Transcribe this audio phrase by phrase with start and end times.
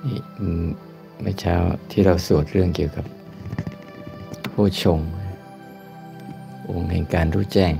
[0.00, 1.56] เมื่อเช้า
[1.90, 3.06] ที่เราสวดเรื่องเกี่ยวกับ
[4.50, 5.00] โพชง
[6.68, 7.74] องค์แห่งการรู้แจ้ง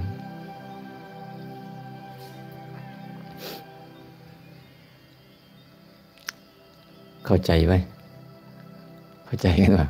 [7.27, 7.75] เข้าใจไหม
[9.27, 9.87] เข้าใจกันว่า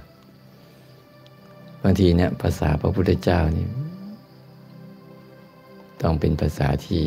[1.82, 3.66] บางทีเนี่ยภาษาพระพุทธเจ้านี่
[6.02, 7.02] ต้องเป็นภาษาที่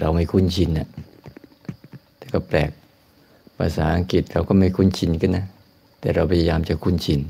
[0.00, 0.88] เราไม่คุ้นชินนะ
[2.38, 2.70] ก็แปลก
[3.58, 5.44] ภาษาอังกฤษเราก็ไม่คุ้นชินกันนะ
[6.00, 7.20] แต่เราพยายามจะคุ้นชิน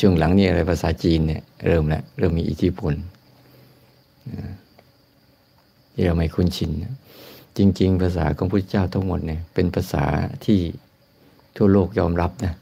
[0.00, 2.94] ช่วงหลังนี้อะไรภาษาจีนเนี่ยเริ่มแล้วเริ่มมีอิทธิพล
[5.92, 6.70] ที่เราไม่คุ้นชิน
[7.56, 10.04] จริง ๆ ภาษาของพระเจ้าทั้งหมดเนี่ยเป็นภาษา
[10.44, 10.58] ที่
[11.56, 12.54] ทั่วโลกยอมรับนะ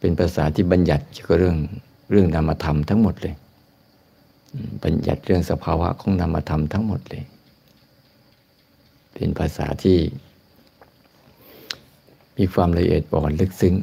[0.00, 1.56] เป็นภาษาที่บัญญัติเกี่ยวกับเรื่อง
[2.10, 3.34] เรื่องนามธรรมทั้งหมดเลย
[4.82, 7.24] บัญญัติเรื่องสภาวะของนามธรรมทั้งหมดเลย
[9.18, 9.98] เป็นภาษาที่
[12.38, 13.74] มีความละเอียดอ่อนลึกซึ้ง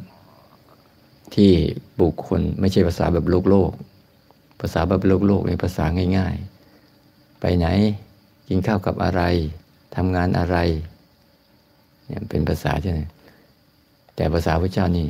[1.34, 1.50] ที่
[2.00, 3.72] บุคคลไม่ใช่ภาษาแบบโลกโลก
[4.60, 5.84] ภาษาแบบโลกโลกในภาษา
[6.16, 6.36] ง่าย
[6.88, 7.66] ๆ ไปไหน
[8.48, 9.22] กินข้าวกับอะไร
[9.96, 10.56] ทำงานอะไร
[12.06, 13.00] เนี่ยเป็นภาษาใช่ไหม
[14.16, 15.06] แต่ภาษาพระเจ้านี่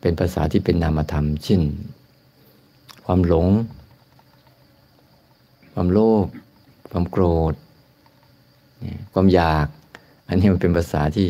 [0.00, 1.62] เป็นภาษาที่เป็นนามธรรมเช่น
[3.04, 3.48] ความหลง
[5.72, 6.26] ความโลภ
[6.90, 7.54] ความโกรธ
[9.12, 9.66] ความอยาก
[10.28, 11.28] อันนี้มันเป็นภาษาที่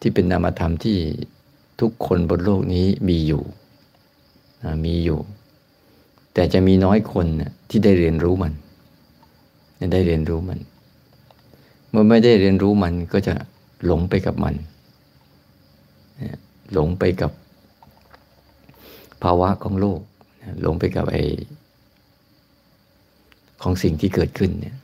[0.00, 0.96] ที่เป็นนามธรรมที่
[1.80, 3.42] ทุกคนบนโลกนี้มีอยู่
[4.84, 5.20] มีอยู่
[6.34, 7.26] แต่จะมีน้อยคน
[7.70, 8.52] ที่ได้เรียนรู้มัน
[9.92, 10.58] ได้เรียนรู้มัน
[11.90, 13.34] เมื่อไม่ได้เรียนรู้มันก็จะ
[13.86, 14.54] หลงไปกับมัน
[16.72, 17.30] หลงไปกับ
[19.22, 20.00] ภาวะของโลก
[20.62, 21.16] หลงไปกับไอ
[23.62, 24.76] ของสิ่งที่เกิดขึ้นเนี่ย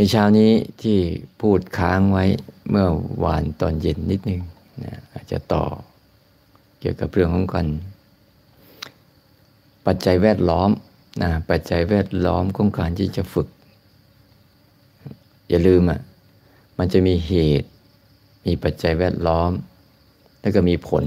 [0.00, 0.98] นเช้านี้ที่
[1.40, 2.24] พูดค้างไว้
[2.70, 2.88] เมื่อ
[3.24, 4.42] วานตอนเย็นนิดนึง
[4.84, 5.64] นะอาจจะต่อ
[6.80, 7.66] เกี่ยวกับเรื่องของกัน
[9.86, 10.70] ปัจจัยแวดล้อม
[11.22, 13.48] นะปัจจัยแวดล้อมของการที่จะฝึก
[15.48, 16.00] อย่าลืมอะ
[16.78, 17.68] มันจะมีเหตุ
[18.46, 19.50] มีปัจจัยแวดล้อม
[20.40, 21.04] แล้วก็มีผล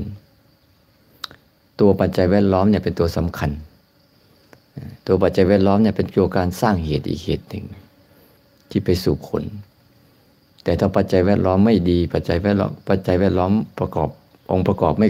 [1.79, 3.51] ตัวปัจจัยแวดล้อมเนี่ยเป็นตัวสำคัญ
[5.07, 7.65] ตัวปัจจัยแวดล้อมเนี่ยเป็นตัวการสร้างเหตุอีกเหตุหนึ่ง
[8.71, 9.43] ที่ไปสู่ผล
[10.63, 14.09] แต่ถ้าปัจจัยแวดล้อมไม่ดี ปัจจัยแวดล้อมปัจจัยแวดล้อมประกอบ
[14.51, 15.09] องค์ประกอบไม่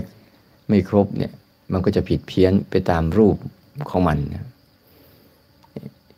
[0.69, 1.33] ไม่ครบเนี่ย
[1.71, 3.35] มันก็จะผิดเพี้ยนไปตามรูป
[3.89, 4.45] ของมันนะ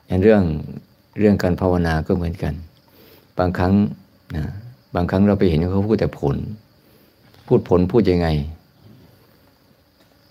[0.07, 0.43] อย่างเรื่อง
[1.19, 2.53] เรื่องการภาวนาก็เหมือนกัน
[3.39, 3.73] บางครั้ง
[4.35, 4.45] นะ
[4.95, 6.37] บางครั้งเราไปเห็นเขาพูดแต่ผล
[7.47, 8.27] พูดผลพูดยังไง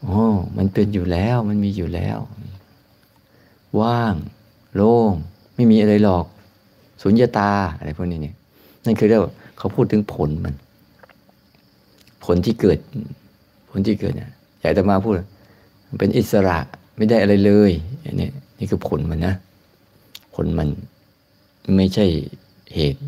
[0.01, 0.25] โอ้
[0.57, 2.19] มันเป็นอยู่แล้วมันมีอยู่แล้ว
[3.81, 4.15] ว่าง
[4.75, 5.13] โล่ง
[5.55, 6.27] ไม่มีอะไรหรอก
[7.03, 8.35] สุญญาตาอะไรพวกนี้เนี่ย
[8.85, 10.55] นั่นคือเรียกว่าเขาพูดถึงผลมัน
[12.25, 12.79] ผลที่เกิด
[13.71, 14.31] ผลที่เกิดเนี่ย
[14.61, 15.15] อยากจะมาพูด
[15.87, 16.59] มันเป็นอิสระ
[16.97, 17.73] ไม่ได้อะไรเลย
[18.05, 19.35] อันนี้นี่คือผลมันนะ
[20.35, 20.69] ผลมัน
[21.77, 22.07] ไม่ใช่
[22.75, 23.01] เหตุ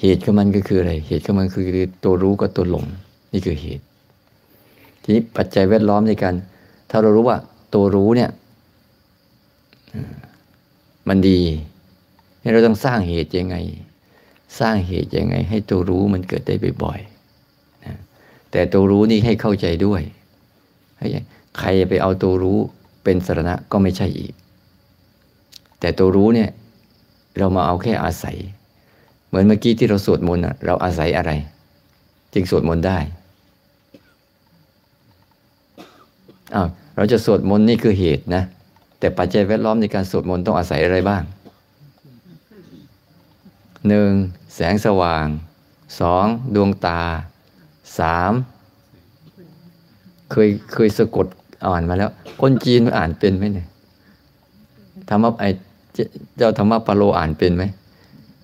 [0.00, 1.66] เหตุของมันก็คืออะไร เหตุของมันคือ
[2.04, 2.84] ตัวรู้กับตัวหลง
[3.32, 3.84] นี่คือเหตุ
[5.02, 6.34] ทีนี้ปัจจัยแวดล้อมในการ
[6.90, 7.38] ถ้าเรารู้ว่า
[7.74, 8.30] ตัวรู้เนี่ย
[11.08, 11.38] มันดี
[12.52, 13.56] เราต้องสร้างเหตุยังไง
[14.60, 17.94] สร้างเหตุยังไง ให้ตัวรู้มันเกิดได้บ่อยๆนะ
[18.50, 20.02] แต่ตัวรู้นี่ให้เข้าใจด้วย
[21.58, 22.58] ใครไปเอาตัวรู้
[23.04, 24.32] เป็นสรณะก็ไม่ใช่อีก
[25.80, 26.50] แต่ตัวรู้เนี่ย
[27.38, 28.36] เรามาเอาแค่อาศัย
[29.28, 31.30] เหมือนเมื่อกี้ที่เราสวดมนต์เราอาศัยอะไร
[32.34, 32.98] จึงสวดมนต์ได้
[36.54, 38.42] อ้าวเราจะสวดมนต์นี่คือเหตุนะ
[38.98, 41.22] แต่ปัจจัยแวดล้อมในการสวดมนต์ต้องอาศัยอะไรบ้าง
[43.88, 44.10] หนึ่ง
[44.54, 45.26] แสงสว่าง
[46.00, 47.00] สองดวงตา
[47.98, 48.32] สาม
[50.30, 51.26] เคยเคยสะกด
[51.66, 52.10] อ่านมาแล้ว
[52.40, 53.68] คนจีนอ่านเป็นไหมเนี่ย
[55.08, 55.44] ธรรมะไอ
[56.36, 57.64] เจ้าธรรมะปาโลอ่านเป็นไหม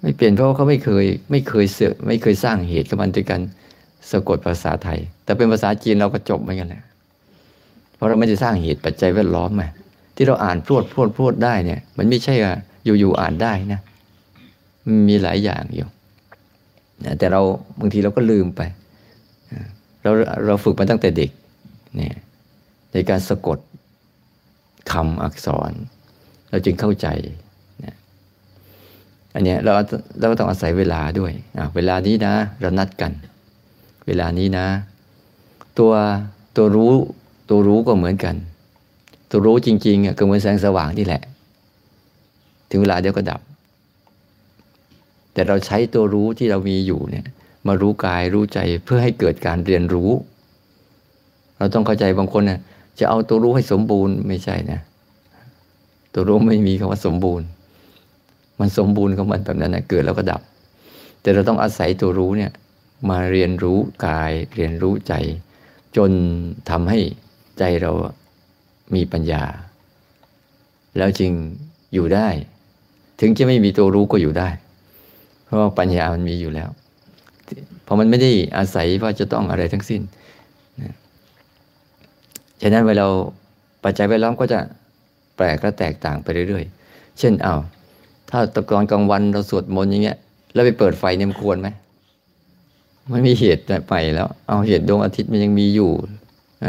[0.00, 3.40] ไม่เปลี่ยนเพราะเขาไม่เคยไม่เคยเสือไม่เคยสร้างเหตุกับมันด้วยกัน
[4.10, 6.82] สะกดภาษาไทย แต่เป็นภาษาจีนเราก็จบเหมือนกันแหละ
[7.94, 9.68] เพราะเราไม่ได้สร้างเหตุปัจจัยแวดล้อมมา
[10.16, 12.52] ที่เราอ่านพรวดพรวดพรวดได้เนี่ย มันไม่ใช่ว่
[12.98, 13.80] อยู่ๆอ่านได้นะ
[15.08, 15.88] มีหลายอย่างอยู่
[17.18, 17.40] แต่เรา
[17.80, 18.60] บางทีเราก็ลืมไป
[20.02, 20.10] เรา
[20.46, 21.30] เราฝึกมาตั้งแต่เด็ก
[21.96, 22.16] เนี่ย
[22.92, 23.58] ในการสะกด
[24.92, 25.72] คำอักษร
[26.50, 27.06] เราจึงเข้าใจ
[27.84, 27.86] น
[29.34, 29.72] อันนี้เรา
[30.18, 31.32] เราก็ต้องอาศัยเวลาด้วย
[31.74, 33.12] เวลานี้นะ เรานัดกัน
[34.06, 34.66] เวลานี้นะ
[35.78, 35.92] ตัว
[36.56, 36.92] ตัวรู้
[37.48, 38.34] ตัวรู้ก็เหมือนกัน
[39.30, 41.22] ตัวรู้จริงๆก็เหมือนแสงสว่างนี่แหละ
[42.70, 43.40] ถึงเวลาเดี๋ยวก็ดับ
[45.34, 47.24] แต่เราใช้ตัวรู้ที่เรามีอยู่เนี่ย
[47.66, 50.10] มารู้กายรู้ใจเพื่อให้เกิดการเรียนรู้
[51.58, 52.60] เราต้องเข้าใจบางคนเนี่ย
[52.98, 54.80] จะเอาตัวรู้ให้สมบูรณ์ไม่ใช่นะ
[56.14, 57.46] ตัวรู้ไม่มีคำว่าสมบูรณ์
[58.60, 60.40] มันสมบูรณ์ของมันแบบนั้นนะเกิดแล้วก็ดับ
[61.20, 62.50] แต่เราต้องอาศัยตัวรู้เนี่ย
[63.10, 65.14] มาเรียนรู้กายเรียนรู้ใจ
[65.96, 66.10] จน
[66.70, 66.98] ทำให้
[67.58, 67.92] ใจเรา
[68.94, 69.44] มีปัญญา
[70.96, 71.32] แล้วจึง
[71.94, 72.28] อยู่ได้
[73.20, 74.48] ถึงจะไม่มีตัวรู้ก็อยู่ได้
[75.54, 76.68] ราะว่าปัญญามันมีอยู่แล้ว
[77.84, 80.00] เพราะมันไม่ได้อาศัยว่าจะต้องอะไรทั้งสิ้น
[82.60, 83.04] ฉะนั้นเวลา
[83.84, 84.58] ปัจจัยแวดล้อมก็จะ
[85.36, 87.54] แปลกและแตกต่างไปเรื่อยๆ เช่นเอา
[88.30, 90.16] ถ้าตะกอนกลางวันเราสวดมนต์อย่างเงี้ย
[90.54, 91.68] แล้วไปเปิดไฟเนี่ยมันควรไหม
[93.12, 95.92] มันมีเหตุไปแล้ว เอาเหตุดวงอาทิตย์มันยังมีอยู่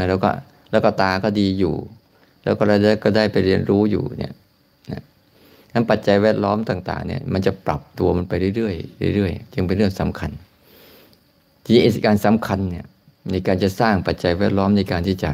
[0.08, 0.30] แล้วก็
[0.72, 1.76] แล้วก็ตาก็ดีอยู่
[2.44, 4.34] แล้วก็เราได้ก็ได้ไปเรียนรู้อยู่เนี่ย
[5.75, 8.72] นั้นปัจจัยแวดล้อมต่างๆเนี่ยมันจะปรับตัวมันไปเรื่อ
[9.10, 10.31] ยๆเรื่อยๆจึงเป็นเรื่องสำคัญ
[11.66, 12.86] ที่เอการสำคัญเนี่ย
[13.31, 15.31] ในการจะสร้างปัจจัยแวดล้อมในการที่จะ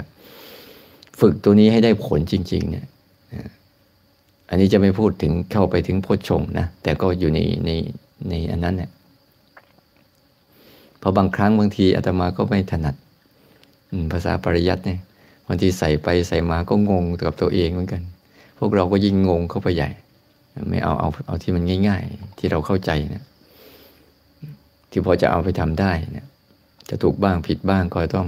[1.20, 2.86] ฝึกตัวนี้ให้ได้ผลจริง ๆ เนี่ย
[4.50, 7.70] อันนี้จะไม่พูดถึงเข้าไปถึงโพชงนะแต่ก็อยู่ในใน
[8.30, 8.90] ในอันนั้นเนี่ย
[11.02, 12.96] พอบางครั้งบางทีอาตมาก็ไม่ถนัด
[14.12, 15.00] ภาษาปริยัติเนี่ย
[15.48, 18.02] บางทีใส่ไปใส่มาก็งงกับตัวเองเหมือนกัน
[18.60, 19.90] พวกเราก็ยิ่งงงเข้าไปใหญ่
[20.70, 23.24] ไม่เอาเอาเอาที่มันง่าย ๆ ที่เราเข้าใจนะ
[24.92, 26.28] ที่พอจะเอาไปทำได้นะ
[26.90, 28.28] จะถูกบ้างผิดบ้างก็ต้อง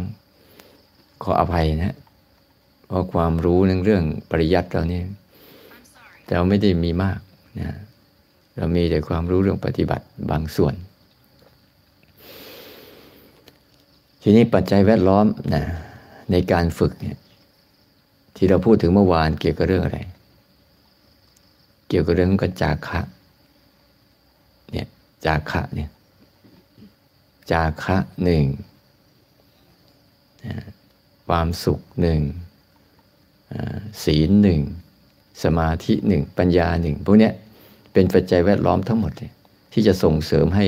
[1.23, 1.95] ขออภัยนะ
[2.87, 5.05] เพราะความรู้ในเรื่องปริยัติเราเนี่ย
[6.29, 7.19] เราไม่ได้มีมาก
[7.59, 7.69] นะ
[8.55, 10.73] เรามีแต่ความรู้เรื่องปฏิบัติบางส่วน
[14.21, 15.63] ทีนี้ปัจจัยแวดล้อมนะ
[16.31, 17.17] ในการฝึกเนี่ย
[18.35, 19.99] ที่เราพูดถึงเมื่อวานเกี่ยวกับเรื่องอะไร
[21.95, 23.01] กี่ยวกับเรื่องกัจจาคะ
[24.71, 24.87] เนี่ย
[25.25, 25.89] จาคะเนี่ย
[27.51, 28.45] จาคะหนึ่ง
[31.27, 32.21] ความสุขหนึ่ง
[34.03, 34.61] ศีลหนึ่ง
[35.43, 37.31] สมาธิหนึ่งปัญญาหนึ่งพวกนี้
[37.93, 39.11] เป็นปัจจัยแวดล้อมทั้งหมด
[39.73, 40.65] ที่จะส่งเสริมให้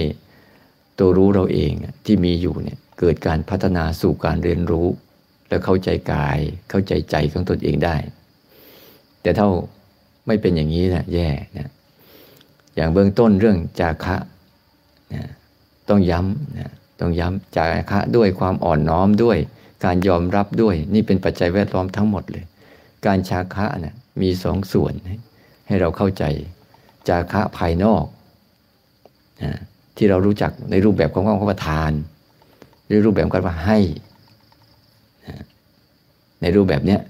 [1.00, 1.72] ตัวรู้เราเอง
[2.06, 4.88] ที่มีอยู่เนี่ยเกิดการพัฒนาสู่การเรียนรู้
[5.50, 6.40] และเข้าใจกาย
[6.70, 7.96] เข้าใจใจของตนเองได้
[9.22, 9.50] แต่เท่า
[10.28, 11.70] ไม่เป็นอย่างนี้นะแย่นะ
[12.76, 14.18] อย่างเบื้องต้นเรื่องจาคะ
[15.14, 15.24] นะ
[15.90, 19.38] ต้องย้ำนะต้องย้ำจาคะด้วยความอ่อนน้อมด้วย
[19.86, 22.46] การยอมรับด้วย นี่เป็นปัจจัยแวดล้อมทั้งหมดเลย
[23.06, 24.94] การชาคะนะ่ะมีสองส่วน
[25.68, 26.24] ให้เราเข้าใจ
[27.10, 28.06] จาคะภายนอก
[29.44, 29.52] นะ
[29.98, 31.94] ที่เรารู้จักในรูปแบบของคำว่าทาน
[32.86, 33.80] หรือรูปแบบการว่าให้
[36.42, 37.02] ในรูปแบบเนี้ย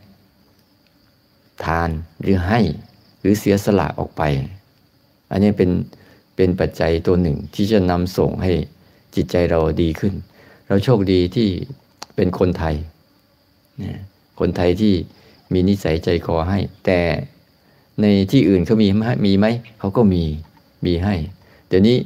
[1.66, 1.90] ทาน
[2.22, 2.60] หรือให้
[3.26, 4.22] รือเสียสละออกไป
[5.32, 5.72] อันนี้เป็น
[6.36, 8.52] เป็นปัจจัยตัวหนึ่งที่จะนำส่งให้
[9.16, 10.14] จิตใจเราดีขึ้น
[10.68, 11.48] เราโชคดีที่
[12.16, 12.76] เป็นคนไทย
[13.84, 14.00] นะ
[14.40, 14.94] คนไทยที่
[15.54, 17.00] มีนิสัยใจคอให้ แต่
[18.02, 19.46] ในที่อื่นเขามีไหมมีไหม
[19.80, 20.24] เขาก็มี
[20.86, 21.16] มีให้
[21.68, 21.98] เดี๋ยวนี้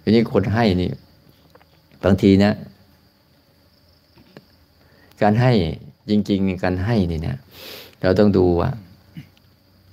[0.00, 0.90] เดี๋ยวนี้คนให้นี่
[2.04, 2.52] บางทีนะ
[5.22, 5.52] การให้
[6.10, 7.36] จริง ๆ การให้นี่นะ
[8.02, 8.70] เราต้องดูว่า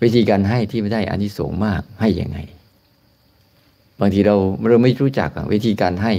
[0.04, 2.38] วิธีการให้ที่ไม่ได้อานิสงส์มากให้ยังไง
[4.00, 4.36] บางทีเรา
[4.70, 6.14] เราไม่รู้จักวิธีการให้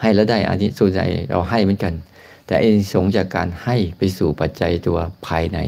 [0.00, 1.00] ให้แล้วได้อานิสงส์ใจ
[1.30, 1.94] เราให้เหมือนกัน
[2.46, 5.58] แต่ไอ้สงจากการให้ไปสู่ปัจจัยตัวภายใน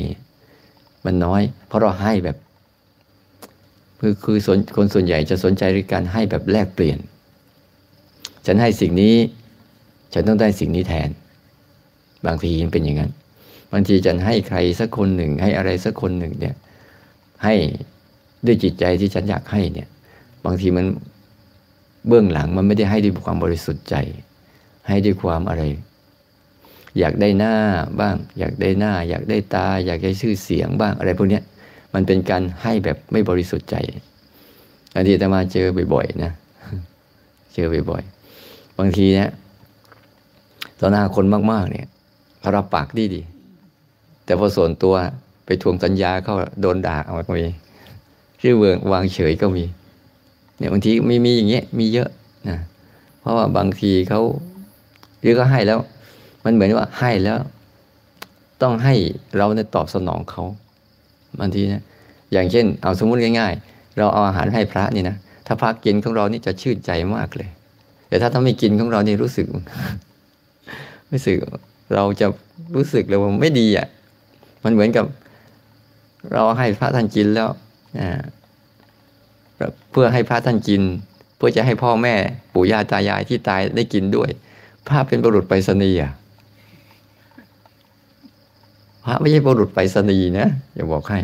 [1.04, 2.36] มันน้อย เพราะเราให้แบบ
[4.00, 4.38] คือคือ
[4.76, 6.98] คนส่วนใหญ่จะสนใจในการให้แบบแลกเปลี่ยน
[8.46, 9.14] ฉันให้สิ่งนี้
[10.14, 11.10] ฉันต้องได้สิ่งนี้แทน
[12.26, 13.10] บางทีมันเป็นอย่างนั้น
[13.72, 16.54] บางทีฉันให้ใครสักคนหนึ่ง ให้อะไรสักคนหนึ่งเนี่ย
[17.44, 17.54] ให้
[18.46, 19.88] ด้วยจิตใจที่ฉันอยากให้เนี่ย
[20.44, 20.86] บางทีมัน
[22.08, 23.96] เบื้องหลังมันไม่ได้ให้ด้วยความบริสุทธิ์ใจ
[24.88, 25.62] ให้ด้วยความอะไร
[26.98, 27.54] อยากได้หน้า
[28.00, 31.40] บ้าง อยากได้หน้า อยากได้ตา อยากได้ชื่อเสียงบ้างอะไรพวกนี้
[31.94, 33.76] มันเป็นการให้แบบไม่บริสุทธิ์ใจ
[34.94, 36.32] อันนี้ตมาเจอบ่อยๆนะ
[37.54, 39.30] เจอบ่อยๆบางทีเนี่ย
[40.80, 41.86] ต่อหน้าคนมากๆ เนี่ย
[42.40, 43.22] เขารับปากดีดี
[44.24, 44.94] แต่พอส่วนตัว
[45.62, 47.44] ทวงสัญญาเขาโดนด่าเอาก็มี
[48.42, 49.64] ชื่อเวงวางเฉยก็มี
[50.58, 52.08] เนี่ยบางทีมีมีอย่างเงี้ยมีเยอะ
[52.48, 52.58] นะ
[53.20, 54.20] เพราะว่าบางทีเขา
[55.20, 55.78] หรือก็ให้แล้ว
[56.44, 57.38] มันเหมือนว่าให้แล้ว
[58.62, 58.94] ต้องให้
[59.36, 60.42] เราเนี่ยตอบสนองเขา
[61.40, 61.82] บางทีนะ
[62.32, 65.16] อย่างเช่น เอาสมมุติง่ายๆ เราเอาอาหารให้พระนี่นะ
[65.46, 67.48] ถ้าพระกินของเรานี่จะชื่นใจมากเลย
[68.08, 69.46] แต่ถ้าถ้าไม่กินของเรานี่รู้สึก
[71.12, 71.36] รู้สึก
[71.94, 72.26] เราจะ
[72.76, 73.86] รู้สึกเลยว่าไม่ดีอะ
[74.64, 75.04] มันเหมือนกับ
[76.30, 77.48] เราให้พระท่านกินแล้ว
[79.90, 80.82] เพื่อให้พระท่านกิน
[81.36, 82.14] เพื่อจะให้พ่อแม่
[82.54, 84.30] ปู่ย่าตายายที่ตายได้กินด้วย
[84.88, 85.98] พระเป็นบุรุษไปรษณีย์
[89.04, 91.20] พระไม่ใช่บุรุษไปรษณีย์นะอย่าบอกให้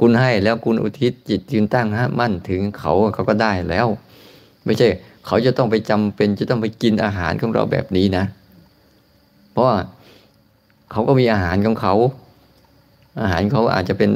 [0.00, 3.86] คุณให้แล้วคุณอุทิศจิตยืนตั้งฮะมั่นถึงเขาเขาก็ได้แล้ว
[4.64, 4.88] ไม่ใช่
[5.26, 8.24] เขาจะต้องไปจำเป็นจะต้องไปกินอาหารของเราแบบนี้นะ
[9.52, 9.76] เพราะว่า
[10.92, 11.94] เขาก็มีอาหารของเขา
[13.20, 14.10] อาหารเขาอาจจะเป็น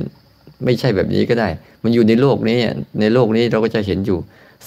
[0.65, 1.49] ไม่ใช่แบบนี้ก็ได้
[1.83, 2.57] มันอยู่ในโลกนี้
[3.01, 4.19] ในโลกนี้เราก็จะเห็นอยู่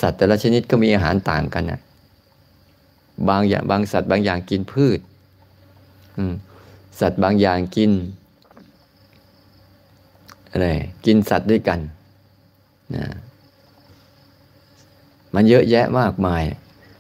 [0.02, 1.80] สัตว์แต่ละชนิดก็มีอาหารต่างกันนะ
[3.30, 5.00] บางอย่างบางสัตว์บางอย่างกินพืช
[7.00, 7.92] สัตว์บางอย่างกิน
[10.52, 10.68] อะไร
[11.06, 11.80] กินสัตว์ด้วยกัน
[12.96, 13.06] นะ
[15.36, 16.44] มันเยอะแยะมากมาย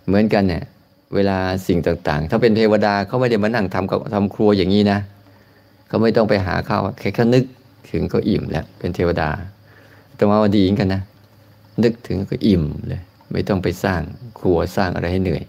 [0.06, 0.64] เหมือนกันเนี่ย
[1.16, 1.38] เวลา
[1.68, 5.00] สิ่งต่างๆ ถ้าเป็นเทวดาเขาไม่ได้มานั่งทำกับทำครัวอย่างนี้นะ
[5.94, 7.44] เขาไม่ต้องไปหาข้าวแค่แค่นึก
[7.92, 9.30] ถึงก็อิ่มแล้วเป็นเทวดา
[10.16, 11.02] แต่ว่าดีกันนะ
[11.84, 14.02] นึกถึงก็อิ่มเลย ไม่ต้องไปสร้าง
[14.40, 15.44] ครัวสร้างอะไรให้เหนื่อย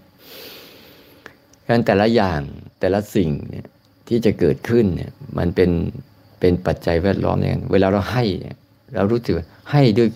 [1.69, 2.41] การแต่ละอย่าง
[2.81, 3.67] แต่ละสิ่งเนี่ย
[4.09, 5.71] ที่จะเกิดขึ้นเนี่ยมันเป็น
[6.41, 8.57] เป็นปัจจัยแวดล้อมเนี่ยเวลาเราให้เนี่ย
[8.95, 9.35] เรารู้สึก
[9.73, 10.09] ให้ด้วย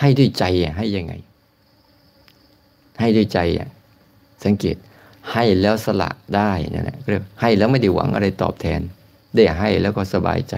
[0.00, 1.12] ให้ด้วยใจอะให้ยังไง
[3.00, 3.68] ให้ด้วยใจอะ
[4.44, 4.76] สังเกต
[5.32, 8.82] ให้แล้วสละได้นั่นแหละเรียกให้แล้วไม่ได้หวังอะไรตอบแทน
[9.36, 10.54] ได้ให้แล้วก็สบายใจ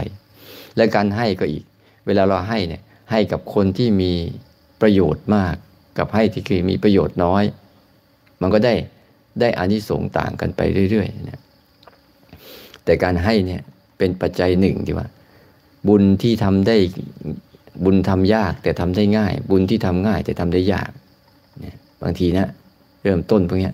[0.76, 1.64] และการให้ก็อีก
[2.06, 4.12] เวลาเราให้เนี่ยให้กับคนที่มี
[4.80, 5.54] ประโยชน์มาก
[5.98, 7.44] กับให้ที่คือมีประโยชน์น้อย
[8.40, 8.74] มันก็ได้
[9.40, 11.40] ได้อานิสงส์ต่างกันไปเรื่อยๆนะ
[12.84, 13.60] แต่การให้เนี่ย
[13.98, 15.08] เป็นปัจจัยหนึ่งที่ว่า
[15.88, 16.76] บุญที่ทำได้
[17.84, 20.90] บุญทำยากแต่ทำได้ง่าย บุญที่ทำง่ายแต่ทำได้ยาก
[21.60, 22.48] เนี่ยบางทีนะ
[23.02, 23.70] เริ่มต้นพวกนี้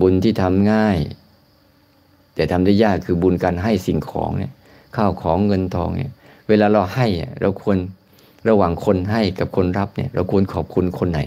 [0.00, 0.96] บุญที่ทำง่าย
[2.34, 4.52] แต่ทำได้ยากคือบุญการให้สิ่งของเนี่ย
[4.96, 6.12] ข้าวของเงินทองเนี่ย
[6.48, 7.06] เวลาเราให้
[7.40, 7.78] เราควร
[8.48, 11.20] ระหว่างคนให้กับคนรับเนี่ย เราควรขอบคุณคนไหน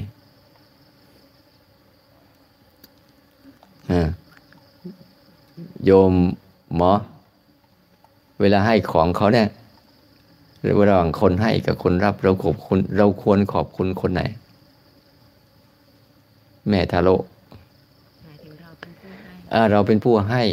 [5.85, 6.13] โยม
[6.75, 6.91] หมอ
[8.41, 9.47] เวลาให้ของเขาเนี่ย
[10.67, 14.21] ระหว่างคนให้กับคนรับ เราขอบคุณเราควรขอบคุณคนไหน
[16.69, 17.09] แม่ทาโร
[19.71, 20.43] เราเป็นผู้ให้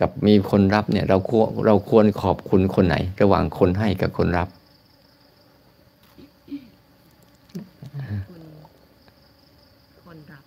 [0.00, 4.48] กับมีคนรับเนี่ยเราควรเราควรขอบคุณคนไหน ระหว่างคนให้กับคนรับ
[10.06, 10.42] คนรับ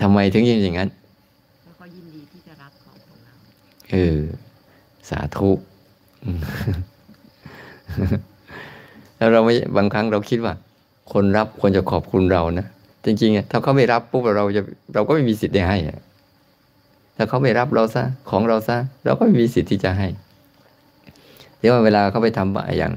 [0.00, 0.88] ทำไมถึงยินอย่างนั้น
[1.64, 3.34] แล้วก็ยินดีที่จะรับของของเรา
[3.90, 4.18] เออ
[5.10, 5.50] สาธุ
[9.16, 10.54] แล้วเราไม่บางครั้งเราคิดว่า
[11.12, 12.66] คนรับควรจะขอบคุณเรานะ
[13.04, 14.62] จริงๆถ้าเขาไม่รับปุ๊บเราจะ
[14.94, 15.78] เราก็ไม่มีสิทธิ์ได้ให้
[17.16, 20.08] ถ้าเขาไม่รับเราซะของเราซะเราก็ไม่มีสิทธิ์ที่จะให้
[21.58, 22.92] เดี๋ยวเวลาเขาไปทำอย่าง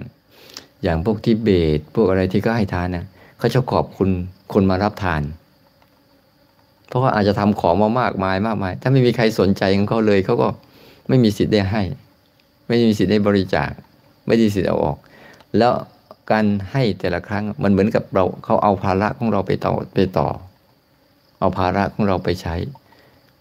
[0.84, 3.05] อย่างพวกที่เบตพวกอะไรที่เขาให้ทานนะ
[3.39, 4.10] เขาจะขอบคุณ
[4.53, 5.22] คนมารับทาน
[6.88, 10.48] เพราะว่าอาจจะทำของมามากมายมากมาย ถ้าไม่มีใครสนใจของเขาเลยเขาก็
[11.07, 11.84] ไม่มีสิทธิ์ได้ให้
[12.67, 13.72] ไม่มีสิทธิ์ได้บริจาค
[14.27, 14.98] ไม่มีสิทธิ์เอาออก
[15.57, 15.72] แล้ว
[16.31, 20.27] การให้แต่ละครั้งมันเหมือนกับเราเขาเอาภาระของเราไปต่อไปต่อ
[21.39, 22.55] เอาภาระของเราไปใช้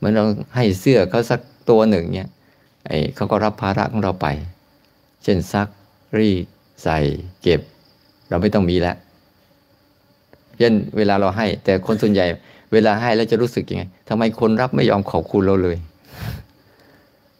[0.04, 0.24] มือนเรา
[0.56, 2.28] ให้เสื้อเขาสักตัวหนึ่งเนี่ย
[2.86, 4.26] ไอ้เขาก็รับภาระของเราไป
[5.22, 5.68] เช่นซัก
[6.18, 6.44] รีด
[6.82, 6.98] ใส่
[7.42, 7.60] เก็บ
[8.28, 8.96] เราไม่ต้องมีแล้ว
[10.58, 12.26] เช่นเวลาเราให้ แต่คนส่วนใหญ่
[12.72, 15.76] เวลาให้แล้วจะรู้สึกยังไงทำไมคนรับไม่ยอมขอบคุณเราเลย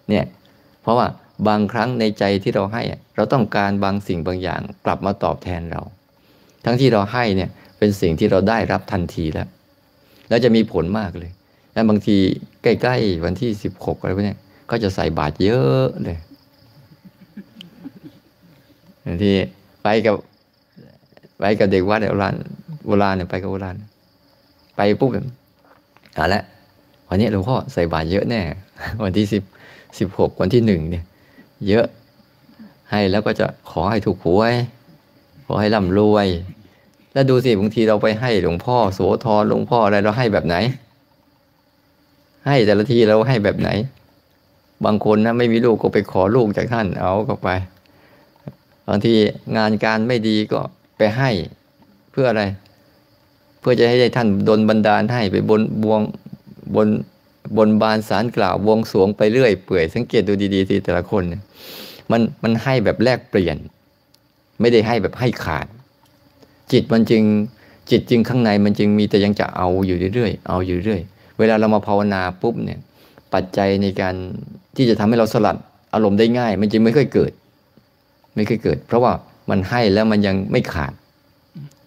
[0.09, 0.25] เนี่ย
[0.83, 1.07] เพราะว่า
[1.49, 2.83] บางครั้งในใจที่เราให้
[3.17, 5.83] เราต้องการบางสิ่งบางอย่าง กลับมาตอบแทนเรา
[6.65, 9.49] ทั้งที่เราให้เนี่ย เป็นสิ่งที่เราได้รับทันทีแล้ว
[10.29, 11.31] แล้วจะมีผลมากเลย
[11.75, 12.17] แล้วบางที
[12.63, 14.37] ใกล้ๆวันที่สิบหกอะไรพวกนี้
[14.71, 16.19] ก็จะใส่บาตรเยอะเลย
[19.05, 19.33] บางที
[19.83, 20.15] ไปกับ
[21.41, 22.35] ไปกับเด็กวัดโบราณ
[22.87, 23.77] โบราณเนี่ยไปกับโบราณ
[24.77, 25.27] ไปปุ๊บแบบ
[26.19, 26.45] อะแล้ว
[27.09, 28.41] วันนี้หลวงพ่อใส่บาตรเยอะแน่
[29.05, 29.43] วันที่สิบ
[29.99, 31.05] สิบหกวันที่หนึ่งเนี่ย
[31.69, 31.87] เยอะ
[32.91, 34.55] ให้แล้วก็จะขอให้ถูกหวย
[35.47, 36.27] ขอให้ร่ำรวย
[37.13, 40.57] แล้วดูสิบางทีเราไปให้หลวงพ่อโสธรหลวงพ่ออะไรเราให้แบบไหน
[42.47, 43.71] ให้แต่ละทีเราให้แบบไหน
[44.85, 47.49] บางคนนะไม่มีลูกก็ไปขอลูกจากท่านเอาก็ไป
[48.89, 49.15] บางที
[49.57, 50.61] งานการไม่ดีก็
[50.97, 51.31] ไปให้
[52.13, 52.45] เพื่ออะไร
[53.61, 56.01] เพื่อจะให้ท่านดนบันดาลให้ไปบนบวง
[56.75, 56.89] บน
[57.57, 61.43] บนบานสารกล่าววงสวงไปเรื่อยเปื่อยสังเกตดูดีๆทีแต่ละคนเนี่ย
[62.11, 63.57] มันมันให้แบบแลกเปลี่ยน
[64.61, 65.67] ไม่ได้ให้แบบให้ขาด
[66.73, 67.23] จิตมันจึง
[67.91, 71.01] จิตจึงข้างในมันจึงมีแต่ยังจะเอาอยู่เรื่อยๆเอาอยู่เรื่อย
[71.39, 72.79] เวลาเรามาภาวนาปุ๊บเนี่ย
[73.35, 74.15] ปัจจัยในการ
[74.77, 75.57] ที่จะทำให้เราสลัด
[75.95, 77.33] อารมณ์ได้ง่าย มันจึงไม่ค่อยเกิด
[78.37, 79.13] ไม่ค่อยเกิด เพราะว่า
[79.51, 80.93] มันให้แล้วมันยังไม่ขาด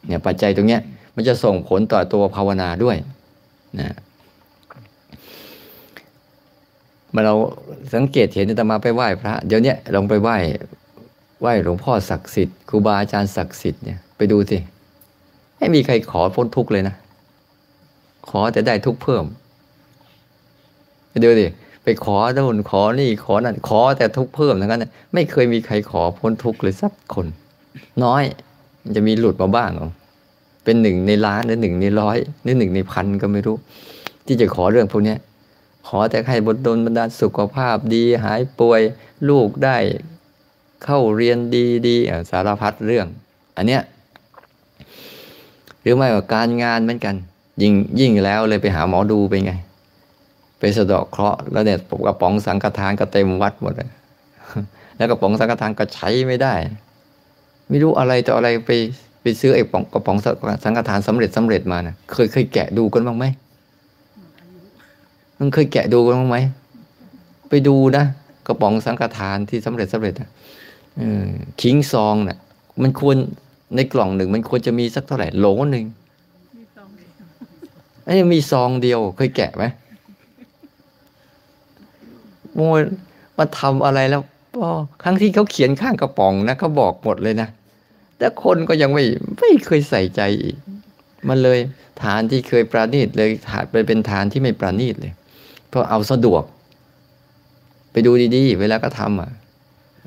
[0.08, 0.82] เนี่ยปัจจัยตรงเนี้ย
[1.16, 2.98] มันจะส่งผลต่อตัวภาวนาด้วย
[3.80, 3.96] นะ
[7.14, 7.36] มาเรา
[7.96, 10.38] สังเกตเห็นอาตมาไปไหว้พระ เดี๋ยวนี้ลองไปไหว้
[11.42, 14.58] ไหว้หลวงพ่อศักดิ์สิทธิ์ครูบาอาจารย์ศักดิ์สิทธิ์เนี่ยไปดูสิ
[15.58, 16.96] ไม่มีใครขอพ้นทุกข์เลยนะ
[18.32, 19.26] ขอแต่ได้ทุกเพิ่ม
[21.24, 21.48] ดูดิ
[21.84, 27.28] ไปขอโน่นขอนี่ขอนั่นขอแต่ทุกเพิ่มทั้งนั้นไม่เคยมีใครขอพ้นทุกข์เลยสักคน
[28.04, 28.24] น้อย
[28.96, 29.72] จะมีหลุดมาบ้าง
[30.64, 33.56] เป็นหนึ่งในล้านหรือหนึ่งในร้อยหรือหนึ่งในพันก็ไม่รู้
[34.26, 35.16] ที่จะขอเรื่องพวกนี้
[35.88, 38.82] ขอแต่ให้บทดลบรรดาสุขภาพดีหายป่วย
[39.30, 39.78] ลูกได้
[40.84, 41.96] เข้าเรียนดีดี
[42.30, 43.08] สารพัดเรื่อง
[43.58, 43.82] อันเนี้ย
[45.82, 47.16] หรือไม่ว่าการงานเหมือนกัน
[47.62, 49.54] ยิ่งยิ่งแล้วเลยไปหาหมอดูไปไง
[50.60, 53.90] ไปสะดอกเคราะห์แล้วเนี่ยกระป๋องสังฆทานก็เต็มวัดหมดเลย
[54.98, 56.54] แล้วกระป๋องสังฆทานก็ใช้ไม่ได้
[57.70, 58.72] ไม่รู้อะไรต่ออะไรไป
[59.22, 60.18] ไปซื้อไอ้ป๋องกระป๋อง
[60.64, 63.26] สังฆทานสำเร็จสำเร็จมานะเคยเคยแกะดูกันบ้างไหม
[65.40, 66.38] มันเคยแกะดูกันบ้างไหม
[67.50, 68.06] ไปดูนะ
[68.48, 70.30] กระป๋องสังฆทานที่สำเร็จสำเร็จอะ
[71.62, 72.38] คิงซองเนะ่ะ
[72.82, 73.18] มันควร
[73.76, 75.86] ในกล่องหนึ่ง มันควรจะมีสักเท่าไหร่โหลหนึ่ง
[78.08, 79.64] ไอ้มีซองเดียวเคยแกะไหม
[82.54, 82.60] โม
[83.38, 84.22] มาทำอะไรแล้ว
[85.04, 87.50] ครั้งที่เขาเขียนข้างกระป๋องนะเขาบอกหมดเลยนะ
[88.18, 89.04] แต่คนก็ยังไม่
[89.40, 90.58] ไม่เคยใส่ใจอีก
[91.28, 91.60] มันเลย
[92.04, 95.14] ฐานที่เคยประณีตเลยฐานไปเป็นฐานที่ไม่ประณีตเลย
[95.70, 96.44] เพราะเอาสะดวก
[97.92, 99.32] ไปดูดีๆ เวลาก็ทำอะ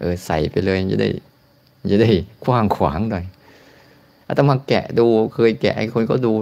[0.00, 1.09] เออใส่ไปเลยจะได้
[1.90, 2.11] จะได้
[2.45, 3.25] กว้างขวางหน่อย
[4.26, 6.33] อาตมาแกะดูเคยแกะให้คนก็ดู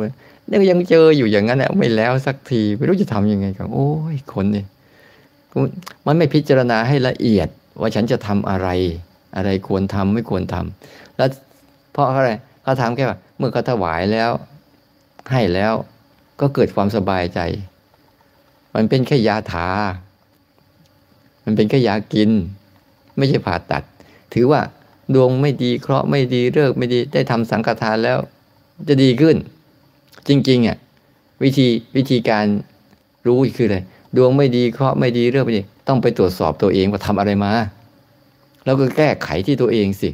[0.49, 4.67] เนี่ยยังเจออยู่อย่างนั้นแหละไม่แล้วสักทีไม่รู้จะทํำยังไงกันโอ้ยคนเนี่ย
[6.06, 7.49] มันไม่พิจารณาให้ละเอียด
[7.80, 8.69] ว่าฉันจะทำอะไร
[9.37, 11.28] อะไรควรทำไม่ควรทำแล้ว
[11.93, 12.30] เพราะอะไร
[12.63, 14.30] เขาทำแค่ว่าเมื่อเขาถวายแล้ว
[15.32, 15.73] ให้แล้ว
[16.41, 17.41] ก็เกิดความสบายใจ
[18.75, 19.69] มันเป็นแค่ยาถา
[21.45, 22.30] มันเป็นแค่ยากิน
[23.17, 23.82] ไม่ใช่ผ่าตัด
[24.34, 24.61] ถือว่า
[25.15, 28.19] ดวงไม่ดีเคราะห์ไม่ดีเลิกไม่ดีได้ทำสังฆทานแล้ว
[28.89, 29.37] จะดีขึ้น
[30.28, 30.76] จริงๆอะ
[31.43, 32.47] วิธีวิธีการ
[33.26, 33.78] รู้คืออะไร
[34.17, 37.50] ดวงไม่ดีเคราะห์ไม่ดีเลิกไม่ดีต้องไปตรวจสอบตัวเองว่าทำอะไรมา
[38.64, 40.10] แล้วก็แก้ไขที่ตัวเองสิ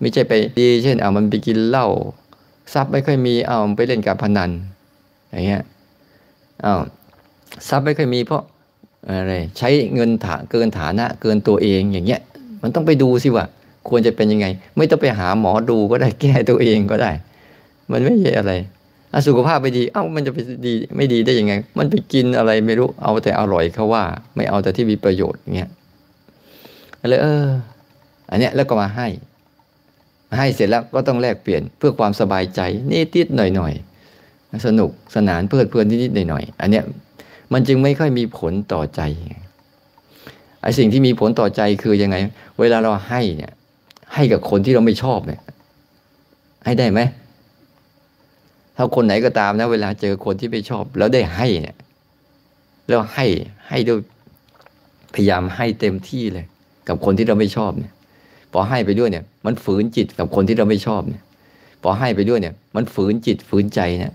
[0.00, 1.86] ไม่ใช่ไปดีเช่นเอามันไปกินเหล้า
[2.74, 4.50] ทรัพย์ไม่ค่อยมีเอาไปเล่นการพนัน
[5.30, 5.62] อย่างเงี้ย
[6.62, 6.74] เอา
[7.68, 8.42] ทรัพย์ไม่ค่อยมีเพราะ
[9.08, 12.20] อะไรใช้เงินฐานเกินฐานะเกินตัวเองอย่างเงี้ย
[12.62, 13.44] มันต้องไปดูสิว่า
[13.88, 17.10] ควรจะเป็นยังไง ไม่ต้องไปหาหมอดูก็ได้แก้ตัวเองก็ได้
[17.90, 18.52] มันไม่ใช่อะไร
[19.26, 24.04] สุขภาพไม่ดี เอ้ามันจะไปดีไม่ดีได้ยังไง มันไปกินอะไรไม่รู้เอาแต่อร่อยเขาว่า
[24.36, 25.70] ไม่เอาแต่ที่มีประโยชน์เงี้ย
[27.08, 27.46] เลยเออ
[28.30, 29.08] อันเนี้ยแล้วก็มาให้
[30.38, 33.72] ให้เสร็จแล้วก็ต้องแลกเปลี่ยนเพื่อความสบายใจนิดนิดหน่อยหน่อย
[34.66, 36.84] สนุกสนานเพลิดเพลินนิดนิดหน่อยหน่อยอันเนี้ย
[37.52, 39.00] มันจึงไม่ค่อยมีผลต่อใจ
[40.62, 42.16] ไอ้สิ่งที่มีผลต่อใจคือยังไง
[42.60, 43.52] เวลาเราให้เนี่ย
[44.14, 45.40] ให้กับคนที่เราไม่ชอบเนี่ย
[46.64, 47.00] ให้ได้ไหม
[48.76, 51.76] ถ้าคนไหนก็ตามนะ เวลาเจอคนที่ไม่ชอบ แล้วได้ให้เนี่ย
[52.88, 53.26] แล้วให้
[53.68, 53.98] ให้ด้วย
[55.14, 56.46] พยายามให้เต็มที่เลย
[56.88, 57.92] กับคนที่เราไม่ชอบเนี่ย
[58.52, 61.22] พอให้ไปด้วยเนี่ย มันฝืนจิตกับคนที่เราไม่ชอบเนี่ย
[61.82, 64.12] พอให้ไปด้วยเนี่ย มันฝืนจิตฝืนใจเนี่ย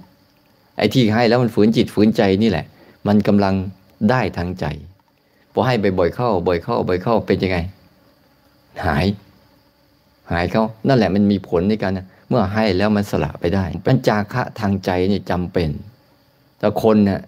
[0.77, 2.65] ไอ้ที่ให้แล้วมันฝืนจิตฝืนใจนี่แหละ
[3.07, 3.53] มันกำลัง
[4.09, 4.65] ได้ทางใจ
[5.53, 7.57] พอให้ไปบ่อยเข้า บ่อยเข้า บ่อยเข้าเป็นยังไง
[8.85, 9.05] หาย
[10.31, 11.91] หายเขานั่นแหละมันมีผลในการ
[12.29, 15.69] เมื่อให้แล้วมันสละไปได้เป็นจาคะทางใจนี่จำเป็น
[16.59, 17.21] แต่คนเนี่ย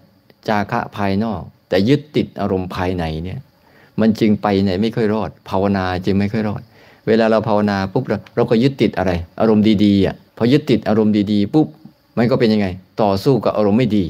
[0.48, 3.40] จาคะภายนอก แต่ยึดติดอารมณ์ภายในเนี่ย
[4.00, 6.62] มันจึงไปไหนไม่ค่อยรอด ภาวนาจึงไม่ค่อยรอด
[7.08, 11.68] เวลาเราภาวนาปุ๊บเราเราก็ยึดติดอะไร อารมณ์ดีๆอะพอยึดติดอารมณ์ดีๆปุ๊บ
[12.18, 12.68] มันก็เป็นยังไง
[13.02, 14.06] ต่อสู้กับอารมณ์ไม่ดี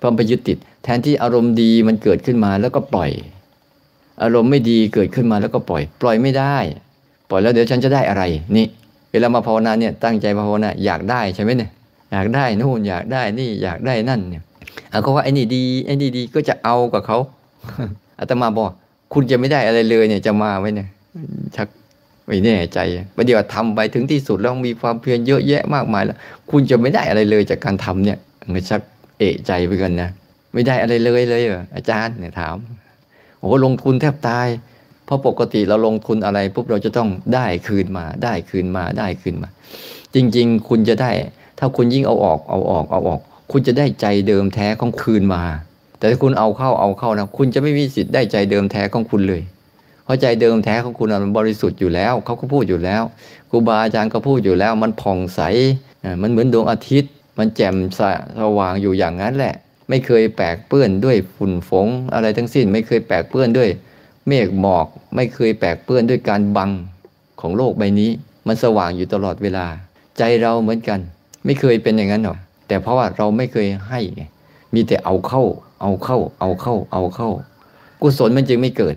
[0.00, 3.10] พอไปยึดติด แทนที่อารมณ์ดีมันเกิดขึ้นมาแล้วก็ปล่อย
[4.22, 6.56] อารมณ์ไม่ดีเกิดขึ้นมาแล้วก็ปล่อย ปล่อยไม่ได้
[7.30, 8.22] ปล่อยแล้วเดี๋ยวฉันจะได้อะไร
[8.56, 8.66] นี่
[9.12, 11.70] เวลามาภาวนาเนี่ยตั้งใจภาวนาอยากได้ใช่ไหมเนี่ย
[12.12, 14.42] อยากได้นู่นอยากได้นี่อยากได้นั่นเนี่ย
[15.02, 17.18] เขาว่าไอ้นี่ดีไอ้นี่ดีก็จะเอากับเขา
[18.18, 18.70] อาตมาบอก
[19.14, 20.88] คุณจะไม่ได้อะไรเลยเนี่ยจะมาไว้เนี่ย
[21.56, 21.68] ชัก
[22.26, 22.78] ไม่แน่ใจ
[23.16, 26.16] ประเดี๋ยวทำไปถึงที่สุดแล้วมีความเพียรเยอะแยะมากมายแล้ว
[26.50, 28.18] คุณจะไม่ได้อะไรเลยจากการทำเนี่ย
[28.54, 28.80] มันชัก
[29.18, 30.10] เอะใจไปกันนะ
[30.52, 32.56] ไม่ได้อะไรเลยเลยเหรออาจารย์เนี่ยถาม
[33.38, 34.48] โอ้ลงทุนแทบตาย
[35.12, 39.48] ราะปกติเราลงทุนอะไรปุ๊บเราจะต้องได้คืนมาได้คืนมาได้คืนมา
[40.14, 41.10] จริงๆ คุณจะได้
[41.58, 43.20] ถ้าคุณยิ่งเอาออกเอาออกเอาออก
[43.52, 45.42] คุณจะได้ใจเดิมแท้ของคืนมา
[45.98, 49.42] แต่ถ้าคุณเอาเข้าเอาเข้านะคุณจะไม่มีสิทธิ์ได้ใจเดิมแท้ของคุณเลย
[50.04, 53.02] เพราะใจเดิมแท้ของคุณมันบริสุทธิ์อยู่แล้วเขาก็พูดอยู่แล้ว
[53.50, 55.40] ครูบาอาจารย์ก็พูดอยู่แล้ว มันผ่องใส
[56.22, 58.00] มันเหมือนดวงอาทิตย์ มันแจ่มส
[58.58, 59.54] ว่างอยู่อย่างนั้นแหละ
[59.88, 63.70] ไม่เคยแปกเปื้อนด้วยฝุ่นฝงอะไรทั้งสิ้น ไม่เคยแปกเปื้อนด้วย
[64.28, 66.70] เมฆหมอก ไม่เคยแปกเปื้อนด้วยการบัง
[67.40, 68.10] ของโลกใบนี้
[68.46, 69.66] มันสว่างอยู่ตลอดเวลา
[70.18, 70.98] ใจเราเหมือนกัน
[71.44, 74.22] ไม่เคยเป็นอย่างนั้นหรอกแต่เพราะว่าเราไม่เคยให้ไง
[74.74, 75.42] มีแต่เอาเข้า
[75.80, 77.30] เอาเข้า เอาเข้า เอาเข้า
[78.02, 78.96] กุศลมันจึงไม่เกิด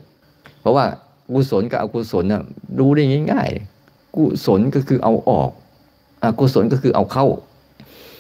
[0.62, 0.86] เพราะว่า
[1.34, 2.43] กุศลกับอกุศลน่ะ
[2.80, 5.49] รู้ได้ง่ายๆกุศลก็คือเอาออก
[6.23, 7.28] อกุศลก็คือเอาเข้า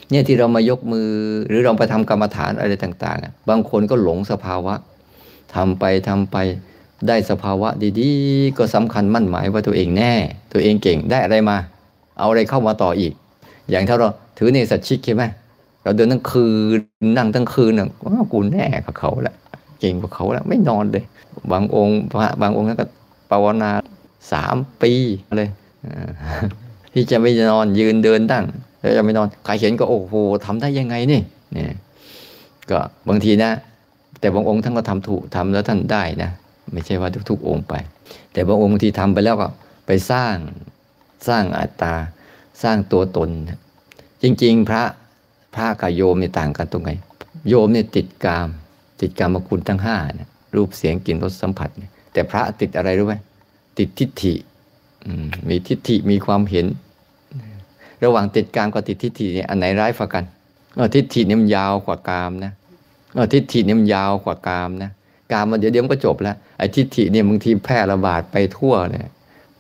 [0.09, 1.09] เนี่ยที่เรามายกมือ
[1.47, 4.73] หรือเราไปทำกรรมฐานอะไรต่าง ๆ บางคนก็หลงสภาวะ
[5.55, 6.37] ทำไปทำไป
[7.07, 10.13] ได้สภาวะดีๆ ก็สำคัญมั่นหมายว่าตัวเองแน่
[10.53, 11.57] ตัวเองเก่งได้อะไรมา
[12.17, 13.13] เอาอะไรเข้ามาต่ออีก
[13.69, 15.23] อย่างถ้าเราถือเนสัตชิกใช่ไหม
[15.83, 16.79] เราเดินทั้งคืน
[17.17, 17.87] นั่งทั้งคืนน่ะ
[18.33, 19.35] กูแน่กับเขาแหละ
[19.79, 21.03] เก่งกว่าเขาแล้วไม่นอนเลย
[21.51, 22.85] บางองค์พระบางองค์ก็
[23.31, 23.71] ภาวนา
[24.31, 24.93] สามปี
[25.37, 25.49] เลย
[26.93, 28.45] ที่จะไม่นอนยืนเดินตั้ง
[28.79, 30.13] แล้วจะไม่นอนใครเห็นก็โอ้โห
[30.45, 31.21] ทำได้ยังไงนี่
[31.53, 31.75] เนี่ย
[32.69, 32.79] ก็
[33.09, 33.51] บางทีนะ
[34.19, 36.29] แต่บางองค์ท่านก็ทำถูกทำแล้วท่านได้นะ
[36.73, 37.73] ไม่ใช่ว่าทุก ๆ องค์ไป
[38.33, 39.47] แต่บางองค์ที่ทำไปแล้วก็
[39.85, 40.35] ไปสร้าง
[41.27, 41.95] สร้างอัตตา
[42.63, 43.29] สร้างตัวตน
[44.21, 44.83] จริง ๆ พระ
[45.55, 46.91] พระกับโยมเนี่ยต่างกันตรงไหน
[47.49, 48.47] โยมเนี่ยติดกาม
[49.01, 51.69] ติดกามคุณทั้งห้านะรูปเสียงกลิ่นรสสัมผัส
[52.13, 53.15] แต่พระติดอะไรรู้ไหม
[53.77, 54.33] ติดทิฏฐิ
[55.49, 56.65] มีทิฏฐิมีความเห็น
[58.03, 60.23] ระหว่างติดกามกับติดทิฏฐิเนี่ยอันไหนร้ายฝ่ากัน
[60.95, 62.51] ทิฏฐิเนี่ยมันยาวกว่ากามนะ
[63.33, 64.91] ทิฏฐิเนี่ยมันยาวกว่ากามนะ
[65.31, 69.01] กามมันเดี๋ยวเดี๋ยวก็จบแล้วไอ้ทิฏฐิเนี่ยบางทีแพร่ระบาดไปทั่วเลย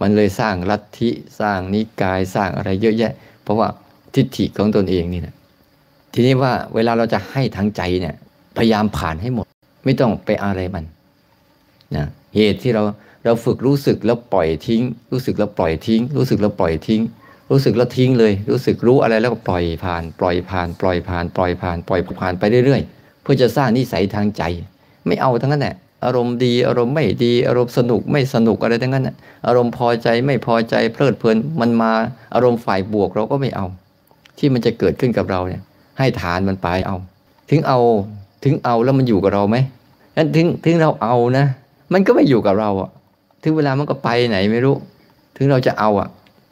[0.01, 3.67] มันเลยสร้างลัทธิสร้างนิกายสร้างอะไรเยอะแยะ เพราะว่า
[4.15, 5.35] ทิฏฐิของตนเองนี่นะ
[6.13, 8.15] ทีนี้ว่าเวลาเราจะให้ทางใจเนี่ย
[8.57, 9.45] พยายามผ่านให้หมด
[9.85, 10.85] ไม่ต้องไปอะไรมัน
[11.95, 12.81] นะเหตุที่เรา
[13.25, 17.01] เราฝึกรู้สึกแล้วปล่อยทิ้ง รู้สึกแล้วปล่อยทิ้ง รู้สึกแล้วปล่อยทิ้ง
[17.51, 24.43] รู้สึกแล้วทิ้งเลย รู้สึกรู้อะไรแล้วก็ปล่อยผ่าน ปล่อยผ่าน ปล่อยผ่าน ปล่อยผ่าน ปล่อยผ่านไปเรื่อยๆ เพื่อจะสร้างนิสัยทางใจ
[25.07, 29.09] ไม่เอาทั้งนั้นแหละอารมณ์ดีอารมณ์ไม่ดี อารมณ์สนุกไม่สนุกอะไรทั้งนั้น
[29.47, 31.91] อารมณ์พอใจไม่พอใจเพลิดเพลินมันมา
[32.35, 33.65] อารมณ์ฝ่ายบวกเราก็ไม่เอา
[34.37, 35.61] ที่มันจะเกิดขึ้นกับเราเนี่ย
[35.97, 36.95] ให้ฐานมันไปเอา
[37.49, 37.79] ถึงเอา
[38.43, 39.57] ถึงเอาแล้วมันอยู่กับเราไหม
[40.17, 41.45] นั้นถึงถึงเราเอานะ
[41.93, 42.89] มันก็ไม่อยู่กับเราอะ
[43.43, 44.75] ถึงเวลามันก็ไปไหนไม่รู้
[45.37, 46.07] ถึงเราจะเอาอะ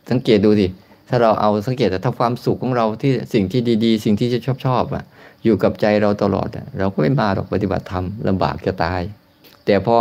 [0.09, 0.67] สังเกตดูสิ
[1.09, 5.03] ถ้าเราเอาสังเกตแต่ถ้าความสุขของเราที่สิ่งที่ดี ๆ สิ่งที่จะชอบชอบอะ
[5.43, 9.01] อยู่กับใจเราตลอดอะเราก็ไม่มาหรอกปฏิบัติธรรมลำบากจะตาย
[9.65, 9.95] แต่พอ